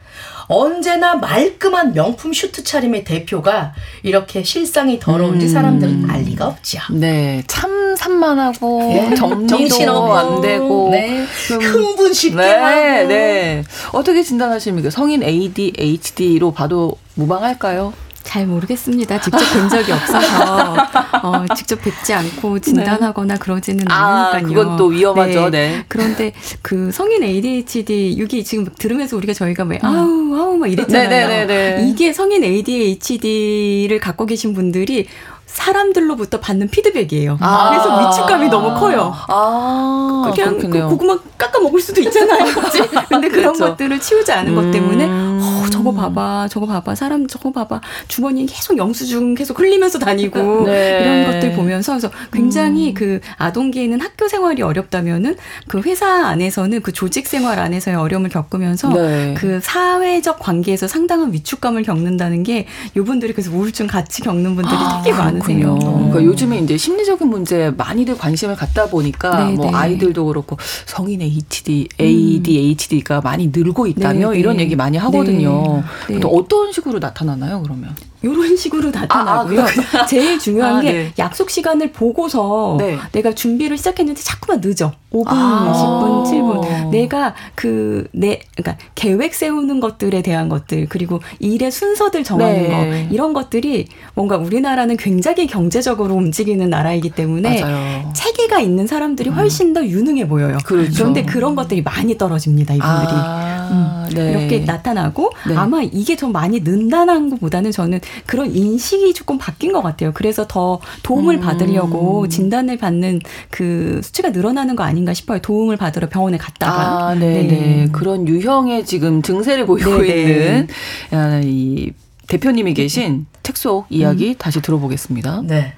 [0.49, 5.53] 언제나 말끔한 명품 슈트 차림의 대표가 이렇게 실상이 더러운지 음.
[5.53, 6.81] 사람들은 알 리가 없죠.
[6.91, 9.15] 네, 참 산만하고 네.
[9.47, 11.25] 정리도 안 되고 네.
[11.49, 13.09] 흥분 쉽게 네, 하고.
[13.09, 13.65] 네.
[13.93, 14.91] 어떻게 진단하십니까?
[14.91, 17.93] 성인 ADHD로 봐도 무방할까요?
[18.29, 19.23] 잘 모르겠습니다.
[19.23, 20.77] 직접 뵌 적이 없어서
[21.23, 23.41] 어, 직접 뵙지 않고 진단하거나 네.
[23.41, 24.55] 그러지는 아, 않으니까요.
[24.55, 25.49] 그건 또 위험하죠.
[25.49, 25.77] 네.
[25.79, 25.85] 네.
[25.89, 29.87] 그런데 그 성인 ADHD 이게 지금 들으면서 우리가 저희가 왜 음.
[29.87, 31.09] 아우 아우 막 이랬잖아요.
[31.09, 31.47] 네네네네.
[31.47, 35.07] 네, 네, 이게 성인 ADHD를 갖고 계신 분들이
[35.49, 37.39] 사람들로부터 받는 피드백이에요.
[37.41, 39.13] 아~ 그래서 위축감이 너무 커요.
[39.29, 42.45] 아~ 그냥 그 고구마 깎아 먹을 수도 있잖아요.
[43.09, 43.71] 근데 그런 그렇죠.
[43.71, 47.81] 것들을 치우지 않은 음~ 것 때문에 어, 저거 봐봐, 저거 봐봐, 사람 저거 봐봐.
[48.09, 51.01] 주머니에 계속 영수증 계속 흘리면서 다니고 네.
[51.01, 52.95] 이런 것들 보면서 그래서 굉장히 음.
[52.95, 55.37] 그 아동기에는 학교 생활이 어렵다면은
[55.67, 59.35] 그 회사 안에서는 그 조직 생활 안에서의 어려움을 겪으면서 네.
[59.37, 65.17] 그 사회적 관계에서 상당한 위축감을 겪는다는 게 이분들이 그래서 우울증 같이 겪는 분들이 아, 되게
[65.17, 65.38] 많으세요.
[65.39, 65.79] 그렇군요.
[65.79, 69.53] 그러니까 요즘에 이제 심리적인 문제에 많이들 관심을 갖다 보니까 네네.
[69.53, 69.77] 뭐 네.
[69.77, 74.39] 아이들도 그렇고 성인 ADHD, ADHD가 많이 늘고 있다며 네네.
[74.39, 74.65] 이런 네.
[74.65, 75.83] 얘기 많이 하거든요.
[76.09, 76.21] 네.
[76.21, 77.95] 또 어떤 식으로 나타나나요, 그러면?
[78.23, 79.61] 이런 식으로 나타나고요.
[79.61, 79.67] 아,
[79.99, 81.13] 아, 제일 중요한 아, 게 네.
[81.19, 82.99] 약속 시간을 보고서 네.
[83.13, 84.93] 내가 준비를 시작했는데 자꾸만 늦어.
[85.11, 86.91] 5분, 아~ 10분, 7분.
[86.91, 92.69] 내가 그, 내, 그러니까 계획 세우는 것들에 대한 것들, 그리고 일의 순서들 정하는 네.
[92.69, 98.13] 거, 이런 것들이 뭔가 우리나라는 굉장히 경제적으로 움직이는 나라이기 때문에 맞아요.
[98.15, 100.59] 체계가 있는 사람들이 훨씬 더 유능해 보여요.
[100.65, 100.93] 그렇죠.
[100.95, 103.11] 그런데 그런 것들이 많이 떨어집니다, 이분들이.
[103.13, 104.31] 아, 음, 네.
[104.31, 105.55] 이렇게 나타나고 네.
[105.57, 110.13] 아마 이게 좀 많이 는다는 것보다는 저는 그런 인식이 조금 바뀐 것 같아요.
[110.15, 111.41] 그래서 더 도움을 음.
[111.41, 115.41] 받으려고 진단을 받는 그 수치가 늘어나는 거 아닌가 싶어요.
[115.41, 117.09] 도움을 받으러 병원에 갔다가.
[117.09, 117.89] 아, 네, 네.
[117.93, 120.21] 그런 유형의 지금 증세를 보이고 네네.
[120.21, 120.69] 있는
[121.13, 121.93] 아, 이
[122.27, 124.35] 대표님이 계신 책 속 이야기 음.
[124.39, 125.43] 다시 들어보겠습니다.
[125.45, 125.75] 네.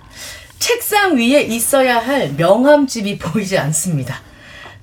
[0.58, 4.20] 책상 위에 있어야 할 명함집이 보이지 않습니다.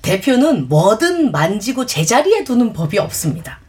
[0.02, 3.60] 대표는 뭐든 만지고 제자리에 두는 법이 없습니다.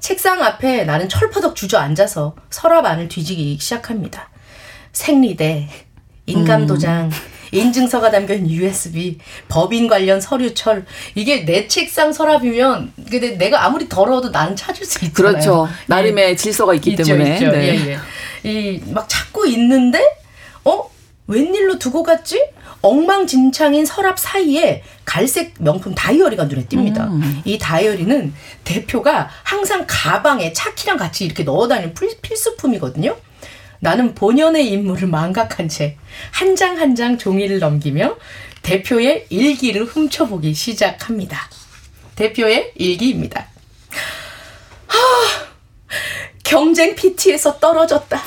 [0.00, 4.30] 책상 앞에 나는 철퍼덕 주저앉아서 서랍 안을 뒤지기 시작합니다.
[4.92, 5.68] 생리대,
[6.26, 7.10] 인감도장, 음.
[7.52, 9.18] 인증서가 담긴 USB,
[9.48, 10.86] 법인 관련 서류철.
[11.14, 15.32] 이게 내 책상 서랍이면 근데 내가 아무리 더러워도 나는 찾을 수 있잖아요.
[15.32, 15.68] 그렇죠.
[15.86, 16.36] 나름의 예.
[16.36, 17.34] 질서가 있기 있죠, 때문에.
[17.34, 17.50] 있죠.
[17.50, 17.78] 네.
[17.86, 17.98] 예,
[18.46, 18.50] 예.
[18.50, 20.02] 이막 찾고 있는데
[20.64, 20.90] 어?
[21.28, 22.42] 웬일로 두고 갔지?
[22.82, 27.08] 엉망진창인 서랍 사이에 갈색 명품 다이어리가 눈에 띕니다.
[27.10, 27.40] 음.
[27.44, 33.16] 이 다이어리는 대표가 항상 가방에 차키랑 같이 이렇게 넣어 다니는 필수품이거든요.
[33.80, 35.96] 나는 본연의 임무를 망각한 채
[36.40, 38.16] 한 장 한 장 종이를 넘기며
[38.62, 41.48] 대표의 일기를 훔쳐보기 시작합니다.
[42.14, 43.46] 대표의 일기입니다.
[44.86, 44.98] 하,
[46.44, 48.20] 경쟁 PT에서 떨어졌다.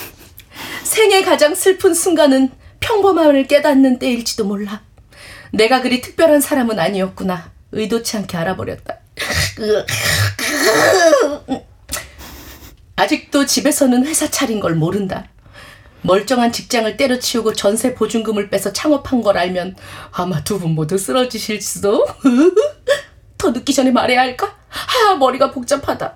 [0.84, 2.51] 생애 가장 슬픈 순간은
[2.86, 4.81] 평범함을 깨닫는 때일지도 몰라.
[5.51, 7.51] 내가 그리 특별한 사람은 아니었구나.
[7.71, 8.99] 의도치 않게 알아버렸다.
[12.95, 15.25] 아직도 집에서는 회사 차린 걸 모른다.
[16.03, 19.75] 멀쩡한 직장을 때려치우고 전세 보증금을 빼서 창업한 걸 알면
[20.11, 22.05] 아마 두 분 모두 쓰러지실 수도.
[23.39, 24.55] 더 늦기 전에 말해야 할까?
[25.09, 26.15] 아, 머리가 복잡하다.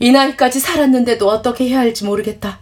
[0.00, 2.58] 이 나이까지 살았는데도 어떻게 해야 할지 모르겠다.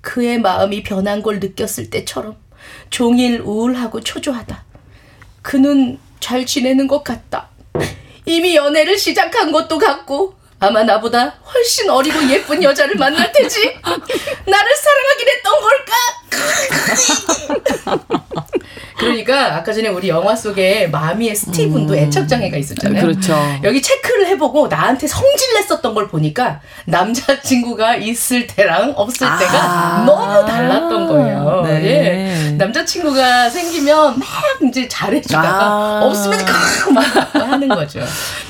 [0.00, 2.36] 그의 마음이 변한 걸 느꼈을 때처럼
[2.90, 4.64] 종일 우울하고 초조하다.
[5.42, 7.48] 그는 잘 지내는 것 같다.
[8.24, 13.60] 이미 연애를 시작한 것도 같고 아마 나보다 훨씬 어리고 예쁜 여자를 만날 테지.
[14.46, 15.94] 나를 사랑하긴 했던 걸까?
[18.98, 21.98] 그러니까 아까 전에 우리 영화 속에 마미의 스티브도 음.
[21.98, 23.00] 애착 장애가 있었잖아요.
[23.00, 23.36] 그렇죠.
[23.62, 29.38] 여기 체크를 해보고 나한테 성질 냈었던 걸 보니까 남자 친구가 있을 때랑 없을 아.
[29.38, 31.62] 때가 너무 달랐던 거예요.
[31.64, 31.84] 네.
[31.84, 32.50] 예.
[32.56, 34.28] 남자 친구가 생기면 막
[34.68, 36.00] 이제 잘해주다가 아.
[36.02, 36.38] 없으면
[36.92, 38.00] 막 하는 거죠.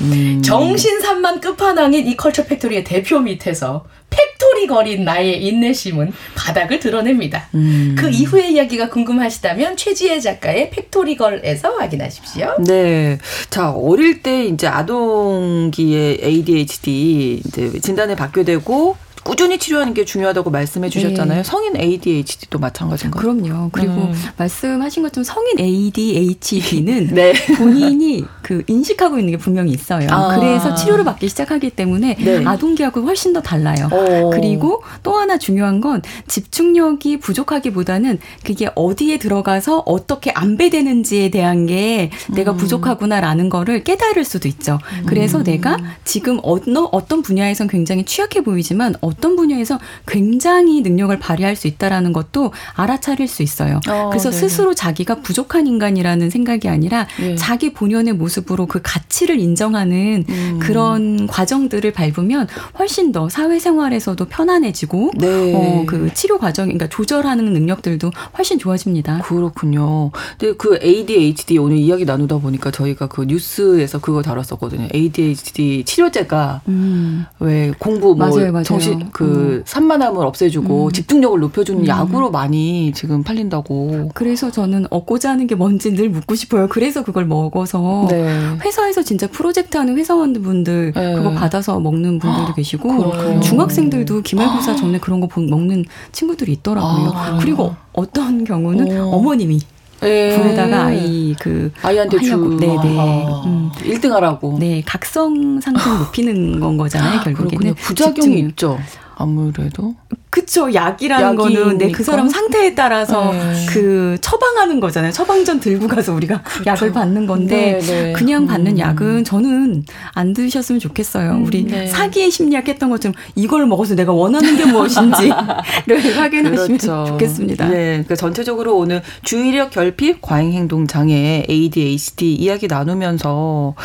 [0.01, 0.41] 음.
[0.43, 7.47] 정신산만 끝판왕인 이 컬처 팩토리의 대표 밑에서 팩토리걸인 나의 인내심은 바닥을 드러냅니다.
[7.53, 7.95] 음.
[7.97, 12.55] 그 이후의 이야기가 궁금하시다면 최지혜 작가의 팩토리걸에서 확인하십시오.
[12.65, 13.17] 네.
[13.49, 20.89] 자, 어릴 때 이제 아동기의 ADHD 이제 진단을 받게 되고 꾸준히 치료하는 게 중요하다고 말씀해
[20.89, 21.39] 주셨잖아요.
[21.39, 21.43] 네.
[21.43, 23.21] 성인 ADHD도 마찬가지인 가요?
[23.21, 23.69] 그럼요.
[23.71, 24.13] 그리고 음.
[24.37, 27.33] 말씀하신 것처럼 성인 ADHD는 네.
[27.57, 30.07] 본인이 그 인식하고 있는 게 분명히 있어요.
[30.11, 30.37] 아.
[30.37, 32.45] 그래서 치료를 받기 시작하기 때문에 네.
[32.45, 33.89] 아동기하고 훨씬 더 달라요.
[33.91, 34.29] 오.
[34.31, 42.51] 그리고 또 하나 중요한 건 집중력이 부족하기보다는 그게 어디에 들어가서 어떻게 안배되는지에 대한 게 내가
[42.51, 42.57] 음.
[42.57, 44.79] 부족하구나라는 거를 깨달을 수도 있죠.
[45.05, 45.43] 그래서 음.
[45.43, 52.13] 내가 지금 어느 어떤 분야에선 굉장히 취약해 보이지만 어떤 분야에서 굉장히 능력을 발휘할 수 있다라는
[52.13, 53.79] 것도 알아차릴 수 있어요.
[53.89, 54.39] 어, 그래서 네네.
[54.39, 57.35] 스스로 자기가 부족한 인간이라는 생각이 아니라 네.
[57.35, 60.59] 자기 본연의 모습으로 그 가치를 인정하는 음.
[60.59, 62.47] 그런 과정들을 밟으면
[62.77, 65.53] 훨씬 더 사회생활에서도 편안해지고 네.
[65.55, 69.19] 어, 그 치료 과정, 그러니까 조절하는 능력들도 훨씬 좋아집니다.
[69.19, 70.11] 그렇군요.
[70.37, 74.89] 근데 그 ADHD 오늘 이야기 나누다 보니까 저희가 그 뉴스에서 그거 다뤘었거든요.
[74.93, 77.25] ADHD 치료제가 음.
[77.39, 78.63] 왜 공부 뭐 맞아요, 맞아요.
[78.63, 79.63] 정신 그 음.
[79.65, 80.91] 산만함을 없애주고 음.
[80.91, 81.87] 집중력을 높여주는 음.
[81.87, 84.11] 약으로 많이 지금 팔린다고.
[84.13, 86.67] 그래서 저는 얻고자 하는 게 뭔지 늘 묻고 싶어요.
[86.67, 88.57] 그래서 그걸 먹어서 네.
[88.63, 91.15] 회사에서 진짜 프로젝트 하는 회사원분들 네.
[91.15, 93.39] 그거 받아서 먹는 분들도 계시고 그렇군요.
[93.41, 97.11] 중학생들도 기말고사 전에 그런 거 먹는 친구들이 있더라고요.
[97.13, 99.11] 아, 그리고 어떤 경우는 오.
[99.15, 99.59] 어머님이
[100.03, 100.37] 예.
[100.37, 102.57] 불에다가 아이 그 아이한테 주.
[102.59, 102.99] 네네.
[102.99, 103.69] 아, 음.
[103.75, 104.57] 1등 하라고.
[104.59, 107.73] 네 각성 상승 높이는 건 거잖아요 결국에는.
[107.75, 108.49] 부작용이 집중.
[108.49, 108.79] 있죠
[109.19, 109.95] 아무래도
[110.29, 113.65] 그쵸 약이라는 거는 내그 사람 상태에 따라서 네.
[113.67, 116.63] 그 처방하는 거잖아요 처방전 들고 가서 우리가 그쵸.
[116.65, 118.13] 약을 받는 건데 네, 네.
[118.13, 118.79] 그냥 받는 음.
[118.79, 121.87] 약은 저는 안 드셨으면 좋겠어요 음, 우리 네.
[121.87, 125.29] 사기의 심리학 했던 것처럼 이걸 먹어서 내가 원하는 게 무엇인지
[125.85, 127.05] 를 확인하시면 그렇죠.
[127.07, 133.75] 좋겠습니다 네 그러니까 전체적으로 오늘 주의력 결핍 과잉 행동 장애 ADHD 이야기 나누면서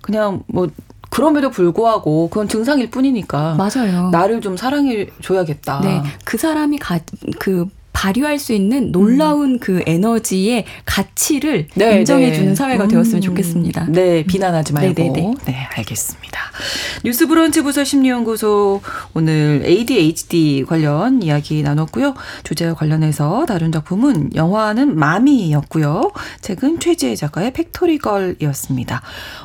[0.00, 0.68] 그냥 뭐
[1.16, 4.10] 그럼에도 불구하고 그건 증상일 뿐이니까 맞아요.
[4.10, 5.80] 나를 좀 사랑해 줘야겠다.
[5.80, 6.02] 네.
[6.26, 7.00] 그 사람이 가,
[7.38, 7.66] 그
[7.96, 9.58] 발휘할 수 있는 놀라운 음.
[9.58, 12.54] 그 에너지의 가치를 네, 인정해 주는 네.
[12.54, 12.88] 사회가 음.
[12.88, 13.86] 되었으면 좋겠습니다.
[13.88, 15.02] 네, 비난하지 말고.
[15.02, 15.20] 네네네.
[15.20, 15.52] 네, 네.
[15.52, 16.40] 네, 알겠습니다.
[17.04, 18.82] 뉴스브런치 부설 심리연구소
[19.14, 22.14] 오늘 ADHD 관련 이야기 나눴고요.
[22.44, 26.12] 주제와 관련해서 다룬 작품은 영화는 마미였고요.
[26.42, 29.00] 책은 최지혜 작가의 팩토리걸이었습니다.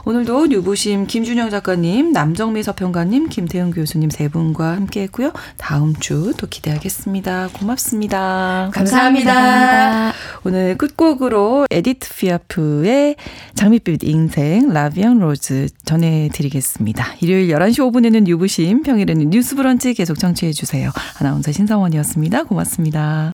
[0.05, 5.31] 오늘도 뉴부심 김준영 작가님, 남정미 서평가님, 김태훈 교수님 세 분과 함께했고요.
[5.57, 7.49] 다음 주 또 기대하겠습니다.
[7.53, 7.97] 고맙습
[8.41, 8.69] 니다.
[8.73, 9.33] 감사합니다.
[9.33, 10.13] 감사합니다.
[10.43, 13.15] 오늘 끝곡으로 에디트 피아프의
[13.55, 17.05] 장밋빛 인생 라비앙 로즈 전해드리겠습니다.
[17.21, 20.91] 일요일 11시 5분에는 유부심, 평일에는 뉴스 브런치 계속 청취해 주세요.
[21.19, 22.43] 아나운서 신성원이었습니다.
[22.43, 23.31] 고맙습니다.